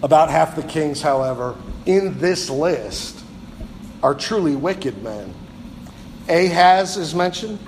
About 0.02 0.30
half 0.30 0.56
the 0.56 0.62
kings, 0.62 1.02
however, 1.02 1.56
in 1.84 2.18
this 2.18 2.48
list 2.48 3.18
are 4.02 4.14
truly 4.14 4.56
wicked 4.56 5.02
men. 5.02 5.34
Ahaz 6.28 6.96
is 6.96 7.14
mentioned. 7.14 7.58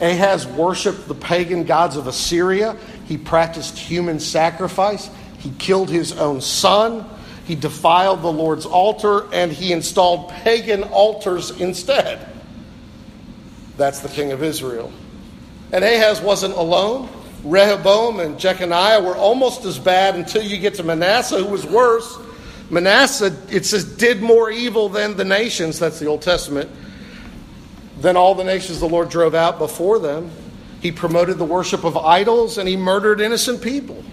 Ahaz 0.00 0.46
worshiped 0.46 1.06
the 1.06 1.14
pagan 1.14 1.64
gods 1.64 1.96
of 1.96 2.06
Assyria. 2.06 2.76
He 3.06 3.18
practiced 3.18 3.76
human 3.76 4.20
sacrifice. 4.20 5.10
He 5.38 5.50
killed 5.58 5.90
his 5.90 6.12
own 6.12 6.40
son. 6.40 7.04
He 7.50 7.56
defiled 7.56 8.22
the 8.22 8.30
Lord's 8.30 8.64
altar 8.64 9.26
and 9.34 9.50
he 9.50 9.72
installed 9.72 10.28
pagan 10.28 10.84
altars 10.84 11.50
instead. 11.60 12.28
That's 13.76 13.98
the 13.98 14.08
king 14.08 14.30
of 14.30 14.44
Israel. 14.44 14.92
And 15.72 15.82
Ahaz 15.82 16.20
wasn't 16.20 16.54
alone. 16.54 17.08
Rehoboam 17.42 18.20
and 18.20 18.38
Jeconiah 18.38 19.02
were 19.02 19.16
almost 19.16 19.64
as 19.64 19.80
bad 19.80 20.14
until 20.14 20.44
you 20.44 20.58
get 20.58 20.74
to 20.74 20.84
Manasseh, 20.84 21.42
who 21.42 21.50
was 21.50 21.66
worse. 21.66 22.20
Manasseh, 22.70 23.36
it 23.50 23.66
says, 23.66 23.84
did 23.96 24.22
more 24.22 24.52
evil 24.52 24.88
than 24.88 25.16
the 25.16 25.24
nations, 25.24 25.80
that's 25.80 25.98
the 25.98 26.06
Old 26.06 26.22
Testament, 26.22 26.70
than 27.98 28.16
all 28.16 28.36
the 28.36 28.44
nations 28.44 28.78
the 28.78 28.88
Lord 28.88 29.08
drove 29.08 29.34
out 29.34 29.58
before 29.58 29.98
them. 29.98 30.30
He 30.80 30.92
promoted 30.92 31.36
the 31.36 31.44
worship 31.44 31.82
of 31.82 31.96
idols 31.96 32.58
and 32.58 32.68
he 32.68 32.76
murdered 32.76 33.20
innocent 33.20 33.60
people. 33.60 34.04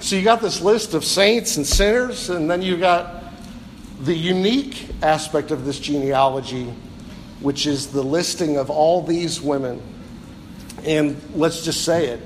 So 0.00 0.16
you 0.16 0.22
got 0.22 0.40
this 0.40 0.60
list 0.60 0.94
of 0.94 1.04
saints 1.04 1.56
and 1.56 1.66
sinners, 1.66 2.30
and 2.30 2.48
then 2.48 2.62
you 2.62 2.76
got 2.76 3.24
the 4.00 4.14
unique 4.14 4.88
aspect 5.02 5.50
of 5.50 5.64
this 5.64 5.80
genealogy, 5.80 6.72
which 7.40 7.66
is 7.66 7.88
the 7.88 8.02
listing 8.02 8.56
of 8.56 8.70
all 8.70 9.02
these 9.02 9.40
women. 9.40 9.82
And 10.84 11.20
let's 11.34 11.64
just 11.64 11.84
say 11.84 12.06
it 12.06 12.20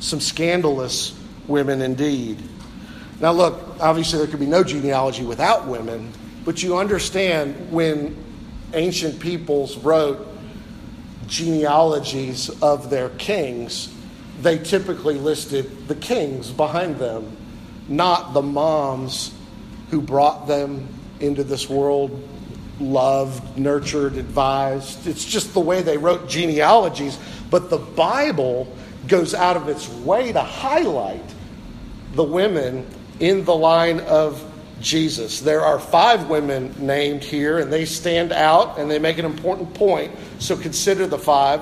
some 0.00 0.20
scandalous 0.20 1.18
women 1.48 1.82
indeed. 1.82 2.40
Now, 3.20 3.32
look, 3.32 3.76
obviously, 3.80 4.18
there 4.18 4.28
could 4.28 4.38
be 4.38 4.46
no 4.46 4.62
genealogy 4.62 5.24
without 5.24 5.66
women, 5.66 6.12
but 6.44 6.62
you 6.62 6.76
understand 6.78 7.72
when 7.72 8.16
ancient 8.74 9.18
peoples 9.18 9.76
wrote 9.78 10.24
genealogies 11.26 12.48
of 12.62 12.90
their 12.90 13.08
kings, 13.10 13.92
they 14.40 14.58
typically 14.58 15.14
listed 15.14 15.88
the 15.88 15.94
kings 15.94 16.50
behind 16.50 16.98
them, 16.98 17.36
not 17.88 18.34
the 18.34 18.42
moms 18.42 19.34
who 19.90 20.00
brought 20.00 20.46
them 20.46 20.86
into 21.20 21.42
this 21.42 21.68
world, 21.68 22.28
loved, 22.78 23.58
nurtured, 23.58 24.16
advised. 24.16 25.06
It's 25.06 25.24
just 25.24 25.54
the 25.54 25.60
way 25.60 25.82
they 25.82 25.98
wrote 25.98 26.28
genealogies. 26.28 27.18
But 27.50 27.70
the 27.70 27.78
Bible 27.78 28.72
goes 29.08 29.34
out 29.34 29.56
of 29.56 29.68
its 29.68 29.88
way 29.88 30.32
to 30.32 30.40
highlight 30.40 31.24
the 32.12 32.24
women 32.24 32.86
in 33.20 33.44
the 33.44 33.54
line 33.54 34.00
of 34.00 34.44
Jesus. 34.80 35.40
There 35.40 35.62
are 35.62 35.80
five 35.80 36.28
women 36.28 36.74
named 36.78 37.24
here, 37.24 37.58
and 37.58 37.72
they 37.72 37.84
stand 37.84 38.32
out 38.32 38.78
and 38.78 38.88
they 38.88 38.98
make 38.98 39.18
an 39.18 39.24
important 39.24 39.74
point. 39.74 40.12
So 40.38 40.56
consider 40.56 41.06
the 41.06 41.18
five. 41.18 41.60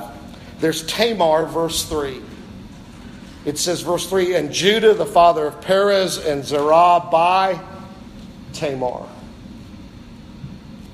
There's 0.60 0.84
Tamar, 0.86 1.46
verse 1.46 1.84
3. 1.84 2.20
It 3.46 3.58
says, 3.58 3.80
verse 3.80 4.10
3 4.10 4.34
And 4.34 4.52
Judah, 4.52 4.92
the 4.92 5.06
father 5.06 5.46
of 5.46 5.62
Perez 5.62 6.18
and 6.18 6.44
Zerah, 6.44 7.08
by 7.10 7.58
Tamar. 8.52 9.06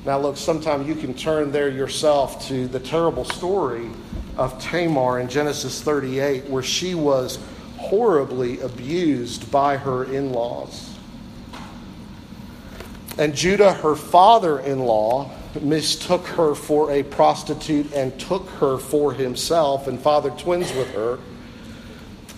Now, 0.05 0.19
look, 0.19 0.37
sometime 0.37 0.87
you 0.87 0.95
can 0.95 1.15
turn 1.15 1.51
there 1.51 1.71
yourself 1.71 2.47
to 2.49 2.69
the 2.69 2.79
terrible 2.79 3.25
story 3.25 3.89
of 4.37 4.61
Tamar 4.61 5.21
in 5.21 5.29
Genesis 5.29 5.81
38, 5.81 6.45
where 6.51 6.63
she 6.63 6.95
was 6.95 7.39
horribly 7.79 8.61
abused 8.61 9.51
by 9.51 9.79
her 9.79 10.05
in 10.05 10.33
laws. 10.33 10.95
And 13.17 13.35
Judah, 13.35 13.73
her 13.73 13.97
father 13.97 14.61
in 14.61 14.81
law, 14.81 15.31
mistook 15.61 16.27
her 16.27 16.55
for 16.55 16.91
a 16.91 17.03
prostitute 17.03 17.93
and 17.95 18.19
took 18.19 18.49
her 18.51 18.77
for 18.77 19.15
himself 19.15 19.87
and 19.87 19.99
fathered 19.99 20.39
twins 20.39 20.73
with 20.75 20.93
her. 20.95 21.19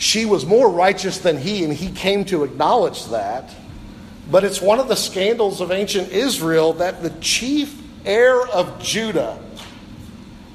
She 0.04 0.26
was 0.26 0.44
more 0.44 0.70
righteous 0.70 1.18
than 1.18 1.38
he, 1.38 1.64
and 1.64 1.72
he 1.72 1.90
came 1.90 2.24
to 2.26 2.44
acknowledge 2.44 3.06
that. 3.06 3.54
But 4.30 4.44
it's 4.44 4.60
one 4.60 4.78
of 4.78 4.88
the 4.88 4.96
scandals 4.96 5.60
of 5.60 5.70
ancient 5.70 6.10
Israel 6.10 6.74
that 6.74 7.02
the 7.02 7.10
chief 7.20 7.80
heir 8.04 8.46
of 8.48 8.82
Judah 8.82 9.38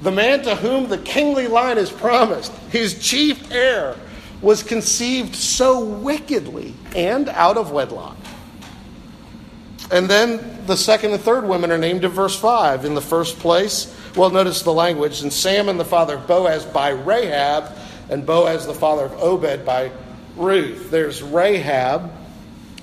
the 0.02 0.10
man 0.10 0.42
to 0.42 0.56
whom 0.56 0.88
the 0.88 0.98
kingly 0.98 1.46
line 1.46 1.76
is 1.76 1.90
promised, 1.90 2.52
his 2.70 2.98
chief 3.06 3.50
heir, 3.52 3.96
was 4.40 4.62
conceived 4.62 5.34
so 5.34 5.84
wickedly 5.84 6.74
and 6.96 7.28
out 7.28 7.58
of 7.58 7.70
wedlock. 7.70 8.16
And 9.92 10.08
then 10.08 10.64
the 10.66 10.76
second 10.76 11.12
and 11.12 11.20
third 11.20 11.44
women 11.44 11.70
are 11.70 11.78
named 11.78 12.04
in 12.04 12.10
verse 12.10 12.38
5. 12.38 12.84
In 12.86 12.94
the 12.94 13.02
first 13.02 13.38
place, 13.38 13.94
well, 14.16 14.30
notice 14.30 14.62
the 14.62 14.72
language. 14.72 15.20
And 15.20 15.30
Salmon, 15.32 15.76
the 15.76 15.84
father 15.84 16.14
of 16.14 16.26
Boaz, 16.26 16.64
by 16.64 16.90
Rahab, 16.90 17.76
and 18.10 18.26
Boaz, 18.26 18.66
the 18.66 18.74
father 18.74 19.04
of 19.04 19.12
Obed, 19.22 19.64
by 19.64 19.90
Ruth. 20.36 20.90
There's 20.90 21.22
Rahab. 21.22 22.10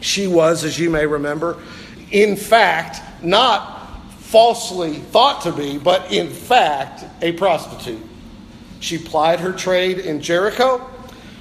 She 0.02 0.28
was, 0.28 0.64
as 0.64 0.80
you 0.80 0.90
may 0.90 1.06
remember, 1.06 1.58
in 2.12 2.36
fact, 2.36 3.02
not 3.24 4.02
falsely 4.20 4.94
thought 4.94 5.42
to 5.44 5.52
be, 5.52 5.78
but 5.78 6.12
in 6.12 6.30
fact, 6.30 7.06
a 7.22 7.32
prostitute. 7.34 8.02
She 8.80 8.98
plied 8.98 9.40
her 9.40 9.54
trade 9.54 10.00
in 10.00 10.22
Jericho. 10.22 10.88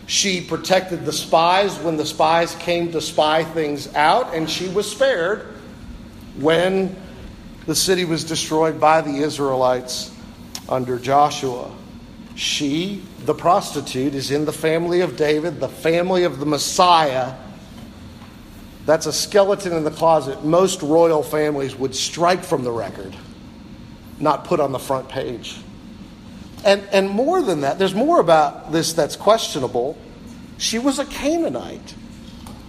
She 0.07 0.41
protected 0.41 1.05
the 1.05 1.13
spies 1.13 1.79
when 1.79 1.97
the 1.97 2.07
spies 2.07 2.55
came 2.55 2.93
to 2.93 3.01
spy 3.01 3.45
things 3.45 3.93
out, 3.95 4.35
and 4.35 4.49
she 4.49 4.69
was 4.69 4.91
spared 4.91 5.55
when 6.39 6.97
The 7.67 7.75
city 7.75 8.05
was 8.05 8.23
destroyed 8.23 8.81
by 8.81 9.01
the 9.01 9.17
Israelites 9.19 10.13
under 10.69 11.01
Joshua. 11.01 11.69
She, 12.37 13.03
the 13.27 13.35
prostitute, 13.35 14.15
is 14.15 14.31
in 14.31 14.45
the 14.45 14.53
family 14.53 15.01
of 15.01 15.17
David, 15.17 15.61
the 15.61 15.69
family 15.69 16.25
of 16.25 16.39
the 16.39 16.47
Messiah. 16.47 17.35
That's 18.87 19.07
a 19.07 19.13
skeleton 19.13 19.73
in 19.73 19.85
the 19.85 19.91
closet 19.91 20.45
most 20.45 20.83
royal 20.83 21.23
families 21.23 21.75
would 21.77 21.95
strike 21.95 22.45
from 22.45 22.63
the 22.63 22.71
record, 22.71 23.15
not 24.21 24.45
put 24.45 24.61
on 24.61 24.73
the 24.73 24.79
front 24.79 25.09
page. 25.09 25.57
And, 26.65 26.83
and 26.93 27.09
more 27.09 27.43
than 27.43 27.61
that, 27.61 27.79
there's 27.79 27.95
more 27.95 28.21
about 28.21 28.73
this 28.73 28.93
that's 28.93 29.17
questionable. 29.17 29.97
She 30.59 30.79
was 30.79 30.99
a 30.99 31.05
Canaanite, 31.05 31.95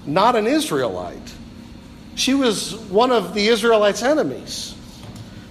not 0.05 0.35
an 0.35 0.47
Israelite. 0.47 1.33
She 2.15 2.33
was 2.33 2.75
one 2.75 3.11
of 3.11 3.33
the 3.33 3.47
Israelites' 3.47 4.01
enemies 4.01 4.75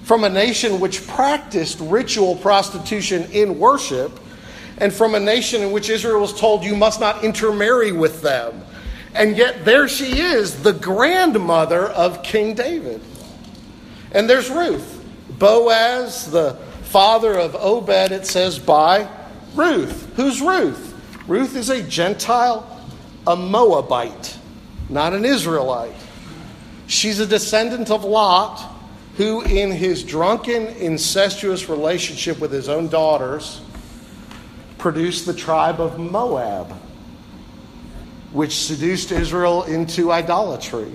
from 0.07 0.23
a 0.23 0.29
nation 0.29 0.79
which 0.79 1.05
practiced 1.09 1.81
ritual 1.81 2.37
prostitution 2.37 3.29
in 3.33 3.59
worship, 3.59 4.21
and 4.79 4.93
from 4.93 5.15
a 5.15 5.21
nation 5.21 5.63
in 5.63 5.73
which 5.73 5.89
Israel 5.89 6.21
was 6.21 6.39
told 6.39 6.65
you 6.65 6.77
must 6.77 7.01
not 7.01 7.25
intermarry 7.25 7.93
with 7.93 8.23
them. 8.23 8.63
And 9.15 9.37
yet 9.37 9.65
there 9.65 9.89
she 9.89 10.21
is, 10.21 10.63
the 10.63 10.75
grandmother 10.75 11.87
of 11.87 12.23
King 12.23 12.55
David. 12.55 13.01
And 14.13 14.29
there's 14.29 14.51
Ruth. 14.51 15.03
Boaz, 15.39 16.31
the 16.31 16.55
father 16.85 17.35
of 17.35 17.55
Obed, 17.55 18.13
it 18.13 18.27
says, 18.27 18.59
by 18.59 19.09
Ruth. 19.55 20.13
Who's 20.17 20.41
Ruth? 20.41 20.95
Ruth 21.27 21.57
is 21.57 21.71
a 21.71 21.83
Gentile, 21.83 22.81
a 23.27 23.35
Moabite, 23.35 24.39
not 24.89 25.13
an 25.13 25.25
Israelite. 25.25 25.93
She's 26.87 27.19
a 27.19 27.27
descendant 27.27 27.91
of 27.91 28.05
Lot 28.05 28.73
who, 29.17 29.43
in 29.43 29.73
his 29.73 30.05
drunken, 30.05 30.67
incestuous 30.67 31.69
relationship 31.69 32.39
with 32.39 32.53
his 32.53 32.69
own 32.69 32.89
daughters, 32.89 33.61
produced 34.79 35.27
the 35.27 35.35
tribe 35.35 35.81
of 35.81 35.99
Moab, 35.99 36.71
which 38.33 38.57
seduced 38.57 39.13
Israel 39.13 39.65
into 39.65 40.13
idolatry. 40.13 40.93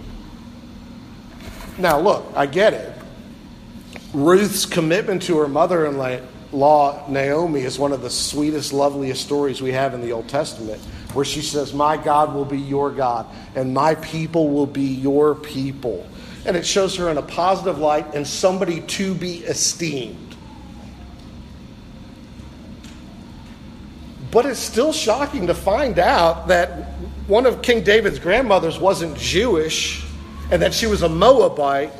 Now, 1.77 1.99
look, 1.99 2.25
I 2.35 2.45
get 2.45 2.73
it. 2.73 2.93
Ruth's 4.13 4.65
commitment 4.65 5.23
to 5.23 5.37
her 5.37 5.47
mother 5.47 5.85
in 5.85 5.97
law, 6.51 7.07
Naomi, 7.07 7.61
is 7.61 7.79
one 7.79 7.93
of 7.93 8.01
the 8.01 8.09
sweetest, 8.09 8.73
loveliest 8.73 9.23
stories 9.23 9.61
we 9.61 9.71
have 9.71 9.93
in 9.93 10.01
the 10.01 10.11
Old 10.11 10.27
Testament, 10.27 10.81
where 11.13 11.25
she 11.25 11.41
says, 11.41 11.73
My 11.73 11.95
God 11.97 12.33
will 12.33 12.45
be 12.45 12.59
your 12.59 12.91
God, 12.91 13.25
and 13.55 13.73
my 13.73 13.95
people 13.95 14.49
will 14.49 14.67
be 14.67 14.83
your 14.83 15.35
people 15.35 16.05
and 16.45 16.57
it 16.57 16.65
shows 16.65 16.95
her 16.95 17.09
in 17.09 17.17
a 17.17 17.21
positive 17.21 17.77
light 17.77 18.13
and 18.15 18.25
somebody 18.25 18.81
to 18.81 19.13
be 19.13 19.37
esteemed. 19.39 20.30
But 24.31 24.45
it's 24.45 24.59
still 24.59 24.93
shocking 24.93 25.47
to 25.47 25.53
find 25.53 25.99
out 25.99 26.47
that 26.47 26.87
one 27.27 27.45
of 27.45 27.61
King 27.61 27.83
David's 27.83 28.17
grandmothers 28.17 28.79
wasn't 28.79 29.17
Jewish 29.17 30.05
and 30.51 30.61
that 30.61 30.73
she 30.73 30.87
was 30.87 31.01
a 31.01 31.09
Moabite. 31.09 31.91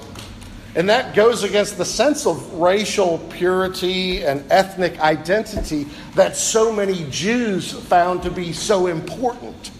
And 0.76 0.90
that 0.90 1.14
goes 1.14 1.44
against 1.44 1.78
the 1.78 1.84
sense 1.84 2.26
of 2.26 2.54
racial 2.54 3.18
purity 3.30 4.24
and 4.24 4.50
ethnic 4.50 5.00
identity 5.02 5.88
that 6.16 6.38
so 6.38 6.72
many 6.72 7.06
Jews 7.10 7.74
found 7.74 8.24
to 8.24 8.32
be 8.32 8.54
so 8.54 8.88
important. 8.88 9.72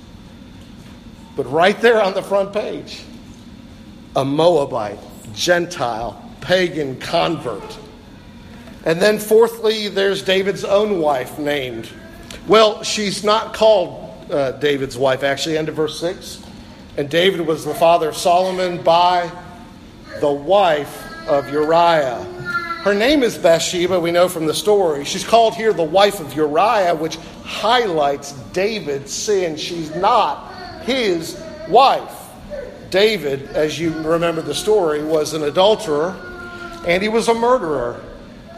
But 1.38 1.50
right 1.50 1.80
there 1.80 2.02
on 2.02 2.14
the 2.14 2.22
front 2.22 2.52
page, 2.52 3.04
a 4.18 4.26
Moabite, 4.26 5.00
Gentile, 5.34 6.22
pagan 6.42 7.00
convert. 7.00 7.78
And 8.84 9.02
then, 9.02 9.20
fourthly, 9.20 9.88
there's 9.88 10.24
David's 10.24 10.66
own 10.66 11.00
wife 11.00 11.40
named. 11.40 11.88
Well, 12.48 12.84
she's 12.84 13.24
not 13.24 13.54
called 13.54 14.32
uh, 14.32 14.54
David's 14.54 14.98
wife, 14.98 15.24
actually, 15.24 15.58
end 15.58 15.70
of 15.70 15.76
verse 15.76 16.00
6. 16.00 16.44
And 16.98 17.10
David 17.10 17.42
was 17.42 17.64
the 17.64 17.74
father 17.74 18.10
of 18.10 18.18
Solomon 18.18 18.82
by 18.84 19.32
the 20.20 20.32
wife 20.32 21.28
of 21.28 21.52
Uriah. 21.52 22.24
Her 22.84 22.96
name 22.96 23.22
is 23.22 23.38
Bathsheba, 23.38 24.00
we 24.00 24.12
know 24.12 24.28
from 24.28 24.48
the 24.48 24.54
story. 24.54 25.06
She's 25.06 25.24
called 25.24 25.54
here 25.54 25.72
the 25.72 25.84
wife 25.84 26.20
of 26.20 26.34
Uriah, 26.34 26.96
which 26.96 27.18
highlights 27.44 28.32
David's 28.54 29.14
sin. 29.14 29.56
She's 29.56 29.96
not 29.96 30.52
his 30.82 31.40
wife. 31.70 32.18
David, 32.90 33.50
as 33.52 33.80
you 33.80 33.94
remember 34.02 34.42
the 34.42 34.56
story, 34.56 35.04
was 35.04 35.34
an 35.34 35.44
adulterer 35.44 36.16
and 36.86 37.04
he 37.04 37.10
was 37.10 37.28
a 37.28 37.34
murderer. 37.34 38.04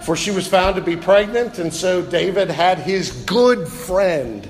For 0.05 0.15
she 0.15 0.31
was 0.31 0.47
found 0.47 0.75
to 0.75 0.81
be 0.81 0.97
pregnant, 0.97 1.59
and 1.59 1.73
so 1.73 2.01
David 2.01 2.49
had 2.49 2.79
his 2.79 3.11
good 3.25 3.67
friend, 3.67 4.47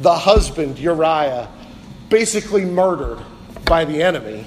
the 0.00 0.14
husband 0.14 0.78
Uriah, 0.78 1.48
basically 2.08 2.64
murdered 2.64 3.18
by 3.64 3.84
the 3.84 4.02
enemy 4.02 4.44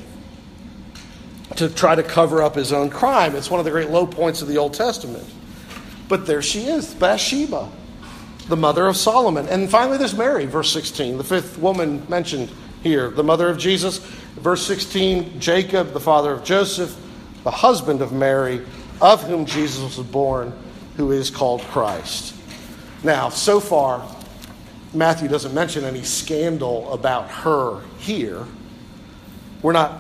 to 1.56 1.70
try 1.70 1.96
to 1.96 2.04
cover 2.04 2.42
up 2.42 2.56
his 2.56 2.74
own 2.74 2.90
crime. 2.90 3.36
It's 3.36 3.50
one 3.50 3.60
of 3.60 3.66
the 3.66 3.72
great 3.72 3.90
low 3.90 4.06
points 4.06 4.42
of 4.42 4.48
the 4.48 4.58
Old 4.58 4.74
Testament. 4.74 5.26
But 6.10 6.26
there 6.26 6.42
she 6.42 6.66
is, 6.66 6.94
Bathsheba, 6.94 7.70
the 8.48 8.58
mother 8.58 8.88
of 8.88 8.98
Solomon. 8.98 9.48
And 9.48 9.70
finally, 9.70 9.98
there's 9.98 10.18
Mary, 10.18 10.46
verse 10.46 10.72
16, 10.74 11.18
the 11.18 11.24
fifth 11.24 11.58
woman 11.58 12.06
mentioned 12.10 12.52
here, 12.84 13.10
the 13.10 13.24
mother 13.24 13.48
of 13.48 13.58
Jesus. 13.58 14.00
Verse 14.00 14.66
16 14.66 15.40
Jacob, 15.40 15.94
the 15.94 16.00
father 16.00 16.34
of 16.34 16.44
Joseph, 16.44 16.98
the 17.44 17.52
husband 17.52 18.02
of 18.02 18.12
Mary, 18.12 18.62
of 19.02 19.24
whom 19.24 19.46
Jesus 19.46 19.98
was 19.98 20.06
born, 20.06 20.54
who 20.96 21.12
is 21.12 21.30
called 21.30 21.62
Christ. 21.62 22.36
Now, 23.04 23.30
so 23.30 23.60
far, 23.60 24.08
Matthew 24.94 25.28
doesn't 25.28 25.54
mention 25.54 25.84
any 25.84 26.04
scandal 26.04 26.92
about 26.94 27.30
her 27.30 27.82
here. 27.98 28.46
We're 29.62 29.72
not 29.72 30.00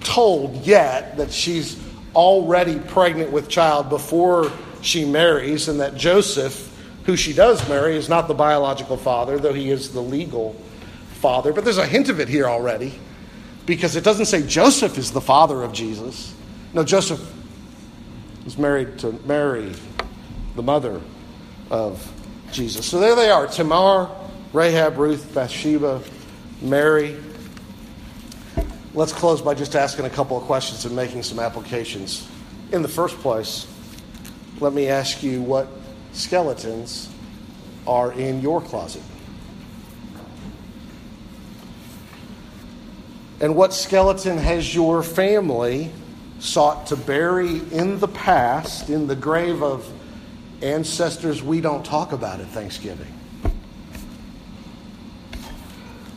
told 0.00 0.64
yet 0.64 1.16
that 1.18 1.32
she's 1.32 1.78
already 2.14 2.78
pregnant 2.78 3.30
with 3.32 3.48
child 3.48 3.90
before 3.90 4.50
she 4.80 5.04
marries, 5.04 5.68
and 5.68 5.80
that 5.80 5.96
Joseph, 5.96 6.72
who 7.04 7.16
she 7.16 7.32
does 7.32 7.68
marry, 7.68 7.96
is 7.96 8.08
not 8.08 8.28
the 8.28 8.34
biological 8.34 8.96
father, 8.96 9.38
though 9.38 9.52
he 9.52 9.70
is 9.70 9.92
the 9.92 10.00
legal 10.00 10.54
father. 11.20 11.52
But 11.52 11.64
there's 11.64 11.78
a 11.78 11.86
hint 11.86 12.08
of 12.08 12.20
it 12.20 12.28
here 12.28 12.46
already 12.46 12.98
because 13.66 13.96
it 13.96 14.04
doesn't 14.04 14.26
say 14.26 14.46
Joseph 14.46 14.96
is 14.96 15.10
the 15.10 15.20
father 15.20 15.62
of 15.62 15.72
Jesus. 15.72 16.32
No, 16.72 16.84
Joseph 16.84 17.20
was 18.46 18.56
married 18.56 18.96
to 19.00 19.10
Mary, 19.26 19.72
the 20.54 20.62
mother 20.62 21.00
of 21.68 22.12
Jesus. 22.52 22.86
So 22.86 23.00
there 23.00 23.16
they 23.16 23.28
are 23.28 23.48
Tamar, 23.48 24.08
Rahab, 24.52 24.98
Ruth, 24.98 25.34
Bathsheba, 25.34 26.00
Mary. 26.62 27.16
Let's 28.94 29.12
close 29.12 29.42
by 29.42 29.54
just 29.54 29.74
asking 29.74 30.04
a 30.04 30.10
couple 30.10 30.38
of 30.38 30.44
questions 30.44 30.84
and 30.84 30.94
making 30.94 31.24
some 31.24 31.40
applications. 31.40 32.28
In 32.70 32.82
the 32.82 32.88
first 32.88 33.16
place, 33.16 33.66
let 34.60 34.72
me 34.72 34.86
ask 34.86 35.24
you 35.24 35.42
what 35.42 35.66
skeletons 36.12 37.08
are 37.84 38.12
in 38.12 38.40
your 38.42 38.60
closet. 38.60 39.02
And 43.40 43.56
what 43.56 43.74
skeleton 43.74 44.38
has 44.38 44.72
your 44.72 45.02
family 45.02 45.90
sought 46.38 46.86
to 46.88 46.96
bury 46.96 47.58
in 47.72 47.98
the 47.98 48.08
past, 48.08 48.90
in 48.90 49.06
the 49.06 49.16
grave 49.16 49.62
of 49.62 49.90
ancestors 50.62 51.42
we 51.42 51.60
don't 51.60 51.84
talk 51.84 52.12
about 52.12 52.40
at 52.40 52.46
Thanksgiving? 52.48 53.12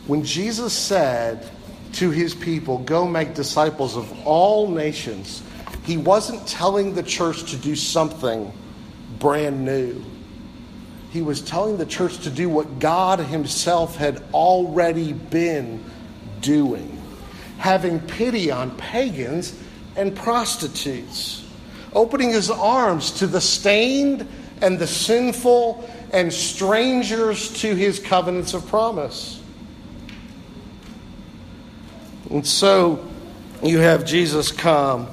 When 0.06 0.24
Jesus 0.24 0.72
said 0.72 1.48
to 1.94 2.10
his 2.10 2.34
people, 2.34 2.78
Go 2.78 3.06
make 3.06 3.34
disciples 3.34 3.96
of 3.96 4.26
all 4.26 4.68
nations, 4.68 5.42
he 5.84 5.96
wasn't 5.96 6.46
telling 6.46 6.94
the 6.94 7.02
church 7.02 7.50
to 7.50 7.56
do 7.56 7.76
something 7.76 8.52
brand 9.18 9.64
new. 9.64 10.02
He 11.10 11.22
was 11.22 11.40
telling 11.40 11.76
the 11.76 11.86
church 11.86 12.18
to 12.18 12.30
do 12.30 12.48
what 12.48 12.78
God 12.78 13.18
Himself 13.18 13.96
had 13.96 14.22
already 14.32 15.12
been 15.12 15.84
doing 16.40 17.00
having 17.60 18.00
pity 18.00 18.50
on 18.50 18.70
pagans 18.78 19.54
and 20.00 20.16
prostitutes, 20.16 21.44
opening 21.92 22.30
his 22.30 22.50
arms 22.50 23.10
to 23.10 23.26
the 23.26 23.40
stained 23.40 24.26
and 24.62 24.78
the 24.78 24.86
sinful 24.86 25.88
and 26.10 26.32
strangers 26.32 27.52
to 27.60 27.74
his 27.74 27.98
covenants 27.98 28.54
of 28.54 28.66
promise. 28.66 29.42
And 32.30 32.46
so 32.46 33.06
you 33.62 33.78
have 33.80 34.06
Jesus 34.06 34.50
come, 34.50 35.06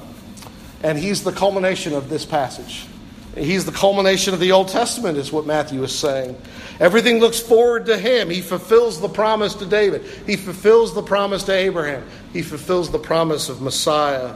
and 0.84 0.98
he's 0.98 1.22
the 1.22 1.34
culmination 1.34 1.94
of 1.94 2.10
this 2.10 2.26
passage. 2.26 2.88
He's 3.36 3.66
the 3.66 3.74
culmination 3.74 4.34
of 4.34 4.40
the 4.40 4.54
Old 4.54 4.70
Testament, 4.70 5.18
is 5.18 5.34
what 5.34 5.46
Matthew 5.46 5.84
is 5.84 5.94
saying. 5.94 6.38
Everything 6.80 7.20
looks 7.20 7.40
forward 7.42 7.88
to 7.88 7.98
him. 7.98 8.30
He 8.30 8.42
fulfills 8.42 9.02
the 9.02 9.10
promise 9.10 9.54
to 9.56 9.66
David, 9.66 10.06
he 10.26 10.38
fulfills 10.38 10.96
the 10.96 11.04
promise 11.04 11.44
to 11.44 11.52
Abraham, 11.52 12.08
he 12.32 12.42
fulfills 12.42 12.90
the 12.90 13.00
promise 13.00 13.50
of 13.50 13.62
Messiah. 13.62 14.34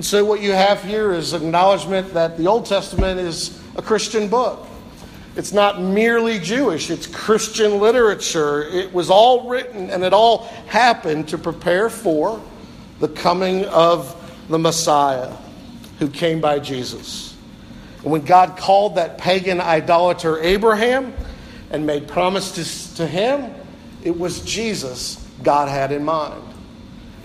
And 0.00 0.04
so, 0.06 0.24
what 0.24 0.40
you 0.40 0.52
have 0.52 0.82
here 0.82 1.12
is 1.12 1.34
acknowledgement 1.34 2.14
that 2.14 2.38
the 2.38 2.46
Old 2.46 2.64
Testament 2.64 3.20
is 3.20 3.60
a 3.76 3.82
Christian 3.82 4.28
book. 4.28 4.66
It's 5.36 5.52
not 5.52 5.82
merely 5.82 6.38
Jewish, 6.38 6.88
it's 6.88 7.06
Christian 7.06 7.78
literature. 7.80 8.62
It 8.62 8.94
was 8.94 9.10
all 9.10 9.46
written 9.46 9.90
and 9.90 10.02
it 10.02 10.14
all 10.14 10.44
happened 10.68 11.28
to 11.28 11.36
prepare 11.36 11.90
for 11.90 12.42
the 13.00 13.08
coming 13.08 13.66
of 13.66 14.16
the 14.48 14.58
Messiah 14.58 15.36
who 15.98 16.08
came 16.08 16.40
by 16.40 16.60
Jesus. 16.60 17.36
And 18.02 18.10
when 18.10 18.22
God 18.22 18.56
called 18.56 18.94
that 18.94 19.18
pagan 19.18 19.60
idolater 19.60 20.40
Abraham 20.40 21.12
and 21.70 21.84
made 21.84 22.08
promises 22.08 22.94
to 22.94 23.06
him, 23.06 23.52
it 24.02 24.18
was 24.18 24.40
Jesus 24.46 25.22
God 25.42 25.68
had 25.68 25.92
in 25.92 26.06
mind. 26.06 26.49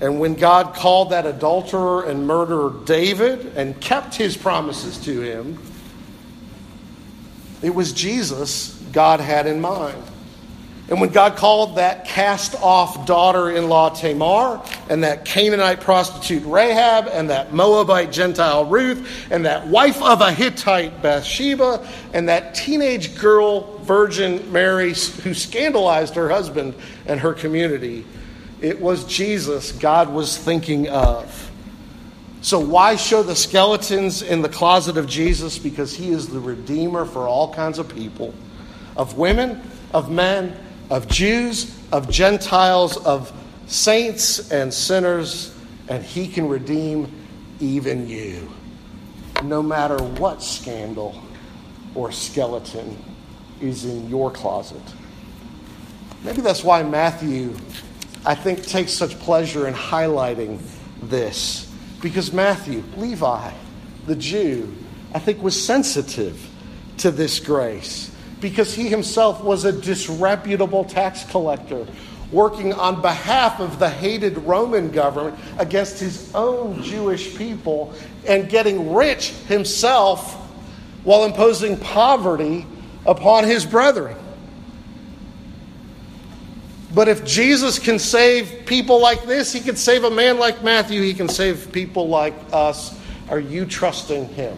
And 0.01 0.19
when 0.19 0.35
God 0.35 0.75
called 0.75 1.11
that 1.11 1.25
adulterer 1.25 2.03
and 2.05 2.27
murderer 2.27 2.73
David 2.85 3.53
and 3.55 3.79
kept 3.79 4.15
his 4.15 4.35
promises 4.35 4.97
to 5.05 5.21
him, 5.21 5.57
it 7.61 7.73
was 7.73 7.93
Jesus 7.93 8.73
God 8.91 9.19
had 9.19 9.47
in 9.47 9.61
mind. 9.61 10.03
And 10.87 11.01
when 11.01 11.09
God 11.09 11.35
called 11.35 11.77
that 11.77 12.05
cast 12.05 12.53
off 12.61 13.07
daughter 13.07 13.49
in 13.49 13.69
law 13.69 13.89
Tamar, 13.89 14.61
and 14.87 15.03
that 15.03 15.25
Canaanite 15.25 15.81
prostitute 15.81 16.43
Rahab, 16.45 17.07
and 17.07 17.31
that 17.31 17.53
Moabite 17.53 18.11
Gentile 18.11 18.65
Ruth, 18.65 19.27
and 19.31 19.45
that 19.45 19.65
wife 19.65 19.99
of 20.03 20.21
a 20.21 20.31
Hittite 20.31 21.01
Bathsheba, 21.01 21.87
and 22.13 22.29
that 22.29 22.53
teenage 22.53 23.17
girl 23.17 23.79
virgin 23.79 24.51
Mary 24.51 24.89
who 24.89 25.33
scandalized 25.33 26.13
her 26.15 26.29
husband 26.29 26.75
and 27.07 27.19
her 27.19 27.33
community, 27.33 28.05
it 28.61 28.79
was 28.79 29.03
Jesus 29.05 29.71
God 29.71 30.09
was 30.09 30.37
thinking 30.37 30.89
of. 30.89 31.51
So, 32.41 32.59
why 32.59 32.95
show 32.95 33.23
the 33.23 33.35
skeletons 33.35 34.21
in 34.21 34.41
the 34.41 34.49
closet 34.49 34.97
of 34.97 35.07
Jesus? 35.07 35.57
Because 35.57 35.95
he 35.95 36.09
is 36.09 36.27
the 36.27 36.39
Redeemer 36.39 37.05
for 37.05 37.27
all 37.27 37.53
kinds 37.53 37.79
of 37.79 37.89
people 37.89 38.33
of 38.95 39.17
women, 39.17 39.61
of 39.93 40.11
men, 40.11 40.55
of 40.89 41.07
Jews, 41.07 41.77
of 41.91 42.09
Gentiles, 42.09 42.97
of 42.97 43.33
saints 43.67 44.51
and 44.51 44.73
sinners, 44.73 45.55
and 45.89 46.03
he 46.03 46.27
can 46.27 46.47
redeem 46.47 47.11
even 47.59 48.07
you. 48.07 48.51
No 49.43 49.61
matter 49.61 49.97
what 49.97 50.41
scandal 50.41 51.21
or 51.95 52.11
skeleton 52.11 52.97
is 53.61 53.85
in 53.85 54.09
your 54.09 54.31
closet. 54.31 54.81
Maybe 56.23 56.41
that's 56.41 56.63
why 56.63 56.83
Matthew, 56.83 57.55
I 58.25 58.35
think, 58.35 58.63
takes 58.63 58.91
such 58.91 59.19
pleasure 59.19 59.67
in 59.67 59.73
highlighting 59.73 60.59
this 61.01 61.71
because 62.01 62.33
Matthew, 62.33 62.83
Levi, 62.97 63.51
the 64.07 64.15
Jew, 64.15 64.73
I 65.13 65.19
think 65.19 65.41
was 65.41 65.63
sensitive 65.63 66.49
to 66.97 67.11
this 67.11 67.39
grace 67.39 68.11
because 68.41 68.73
he 68.73 68.87
himself 68.89 69.43
was 69.43 69.65
a 69.65 69.71
disreputable 69.71 70.85
tax 70.85 71.23
collector 71.25 71.87
working 72.31 72.73
on 72.73 73.01
behalf 73.01 73.59
of 73.59 73.79
the 73.79 73.89
hated 73.89 74.37
Roman 74.39 74.91
government 74.91 75.37
against 75.57 75.99
his 75.99 76.33
own 76.33 76.81
Jewish 76.81 77.35
people 77.37 77.93
and 78.27 78.49
getting 78.49 78.93
rich 78.93 79.29
himself 79.47 80.33
while 81.03 81.23
imposing 81.23 81.77
poverty 81.77 82.65
upon 83.05 83.43
his 83.43 83.65
brethren. 83.65 84.17
But 86.95 87.09
if 87.09 87.25
Jesus 87.25 87.77
can 87.77 87.99
save 87.99 88.65
people 88.65 89.01
like 89.01 89.25
this, 89.25 89.51
he 89.51 89.59
can 89.59 89.75
save 89.75 90.05
a 90.05 90.09
man 90.09 90.39
like 90.39 90.63
Matthew, 90.63 91.01
he 91.01 91.13
can 91.13 91.27
save 91.27 91.73
people 91.73 92.07
like 92.07 92.33
us. 92.53 92.97
Are 93.29 93.39
you 93.39 93.65
trusting 93.65 94.29
him 94.29 94.57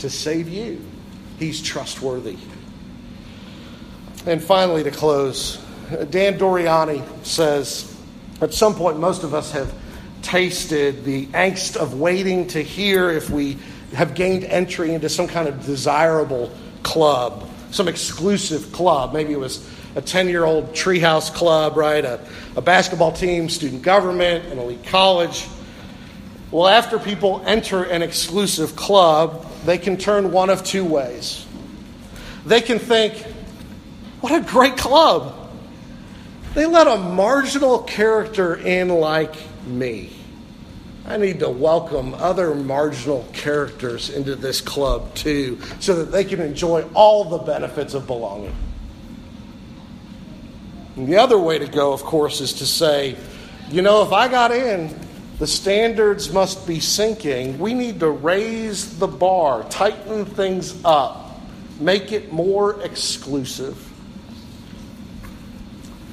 to 0.00 0.10
save 0.10 0.48
you? 0.48 0.84
He's 1.38 1.62
trustworthy. 1.62 2.36
And 4.26 4.42
finally, 4.42 4.82
to 4.82 4.90
close, 4.90 5.64
Dan 6.10 6.40
Doriani 6.40 7.04
says 7.24 7.96
at 8.40 8.52
some 8.52 8.74
point, 8.74 8.98
most 8.98 9.22
of 9.22 9.32
us 9.32 9.52
have 9.52 9.72
tasted 10.22 11.04
the 11.04 11.26
angst 11.26 11.76
of 11.76 12.00
waiting 12.00 12.48
to 12.48 12.62
hear 12.62 13.10
if 13.10 13.30
we 13.30 13.58
have 13.94 14.14
gained 14.14 14.42
entry 14.44 14.92
into 14.92 15.08
some 15.08 15.28
kind 15.28 15.46
of 15.46 15.64
desirable 15.64 16.50
club, 16.82 17.48
some 17.70 17.86
exclusive 17.86 18.72
club. 18.72 19.12
Maybe 19.12 19.32
it 19.32 19.38
was 19.38 19.68
a 19.94 20.02
10 20.02 20.28
year 20.28 20.44
old 20.44 20.72
treehouse 20.72 21.32
club, 21.32 21.76
right? 21.76 22.04
A, 22.04 22.20
a 22.56 22.62
basketball 22.62 23.12
team, 23.12 23.48
student 23.48 23.82
government, 23.82 24.44
an 24.46 24.58
elite 24.58 24.84
college. 24.84 25.46
Well, 26.50 26.68
after 26.68 26.98
people 26.98 27.42
enter 27.46 27.82
an 27.84 28.02
exclusive 28.02 28.74
club, 28.74 29.46
they 29.64 29.78
can 29.78 29.96
turn 29.96 30.32
one 30.32 30.50
of 30.50 30.64
two 30.64 30.84
ways. 30.84 31.46
They 32.46 32.60
can 32.60 32.78
think, 32.78 33.22
what 34.20 34.32
a 34.32 34.40
great 34.40 34.76
club. 34.76 35.34
They 36.54 36.64
let 36.64 36.86
a 36.86 36.96
marginal 36.96 37.80
character 37.80 38.56
in 38.56 38.88
like 38.88 39.36
me. 39.66 40.10
I 41.06 41.16
need 41.16 41.40
to 41.40 41.48
welcome 41.48 42.14
other 42.14 42.54
marginal 42.54 43.26
characters 43.32 44.10
into 44.10 44.34
this 44.34 44.60
club 44.60 45.14
too, 45.14 45.58
so 45.80 45.96
that 45.96 46.12
they 46.12 46.24
can 46.24 46.40
enjoy 46.40 46.84
all 46.94 47.24
the 47.24 47.38
benefits 47.38 47.94
of 47.94 48.06
belonging. 48.06 48.54
And 50.98 51.06
the 51.06 51.16
other 51.16 51.38
way 51.38 51.60
to 51.60 51.68
go, 51.68 51.92
of 51.92 52.02
course, 52.02 52.40
is 52.40 52.54
to 52.54 52.66
say, 52.66 53.14
you 53.70 53.82
know, 53.82 54.02
if 54.02 54.10
I 54.10 54.26
got 54.26 54.50
in, 54.50 54.98
the 55.38 55.46
standards 55.46 56.32
must 56.32 56.66
be 56.66 56.80
sinking. 56.80 57.56
We 57.60 57.72
need 57.72 58.00
to 58.00 58.10
raise 58.10 58.98
the 58.98 59.06
bar, 59.06 59.62
tighten 59.70 60.24
things 60.24 60.74
up, 60.84 61.38
make 61.78 62.10
it 62.10 62.32
more 62.32 62.82
exclusive. 62.82 63.80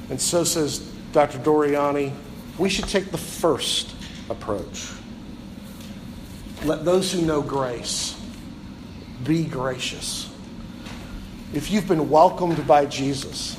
And 0.08 0.20
so 0.20 0.44
says 0.44 0.78
Dr. 1.10 1.38
Doriani, 1.38 2.12
we 2.56 2.68
should 2.68 2.86
take 2.86 3.10
the 3.10 3.18
first 3.18 3.92
approach. 4.30 4.86
Let 6.64 6.84
those 6.84 7.10
who 7.10 7.22
know 7.22 7.42
grace 7.42 8.16
be 9.24 9.46
gracious. 9.46 10.30
If 11.52 11.72
you've 11.72 11.88
been 11.88 12.08
welcomed 12.08 12.64
by 12.68 12.86
Jesus, 12.86 13.56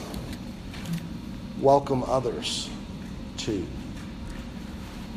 welcome 1.61 2.03
others 2.03 2.69
too. 3.37 3.65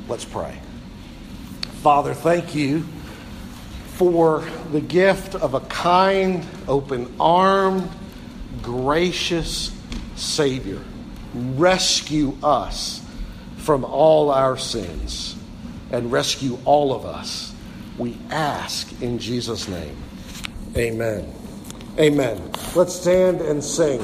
Let's 0.09 0.25
pray. 0.25 0.59
Father, 1.83 2.15
thank 2.15 2.55
you 2.55 2.85
for 3.95 4.45
the 4.73 4.81
gift 4.81 5.35
of 5.35 5.55
a 5.55 5.61
kind, 5.61 6.47
open 6.69 7.15
armed, 7.21 7.89
gracious 8.63 9.75
Savior. 10.17 10.83
Rescue 11.35 12.37
us 12.43 13.01
from 13.59 13.85
all 13.85 14.31
our 14.31 14.57
sins 14.57 15.37
and 15.93 16.11
rescue 16.11 16.59
all 16.65 16.95
of 16.95 17.05
us. 17.05 17.55
We 17.99 18.17
ask 18.31 19.01
in 19.03 19.19
Jesus' 19.19 19.69
name. 19.69 19.97
Amen. 20.77 21.33
Amen. 21.99 22.53
Let's 22.75 22.95
stand 22.95 23.41
and 23.41 23.63
sing. 23.63 24.01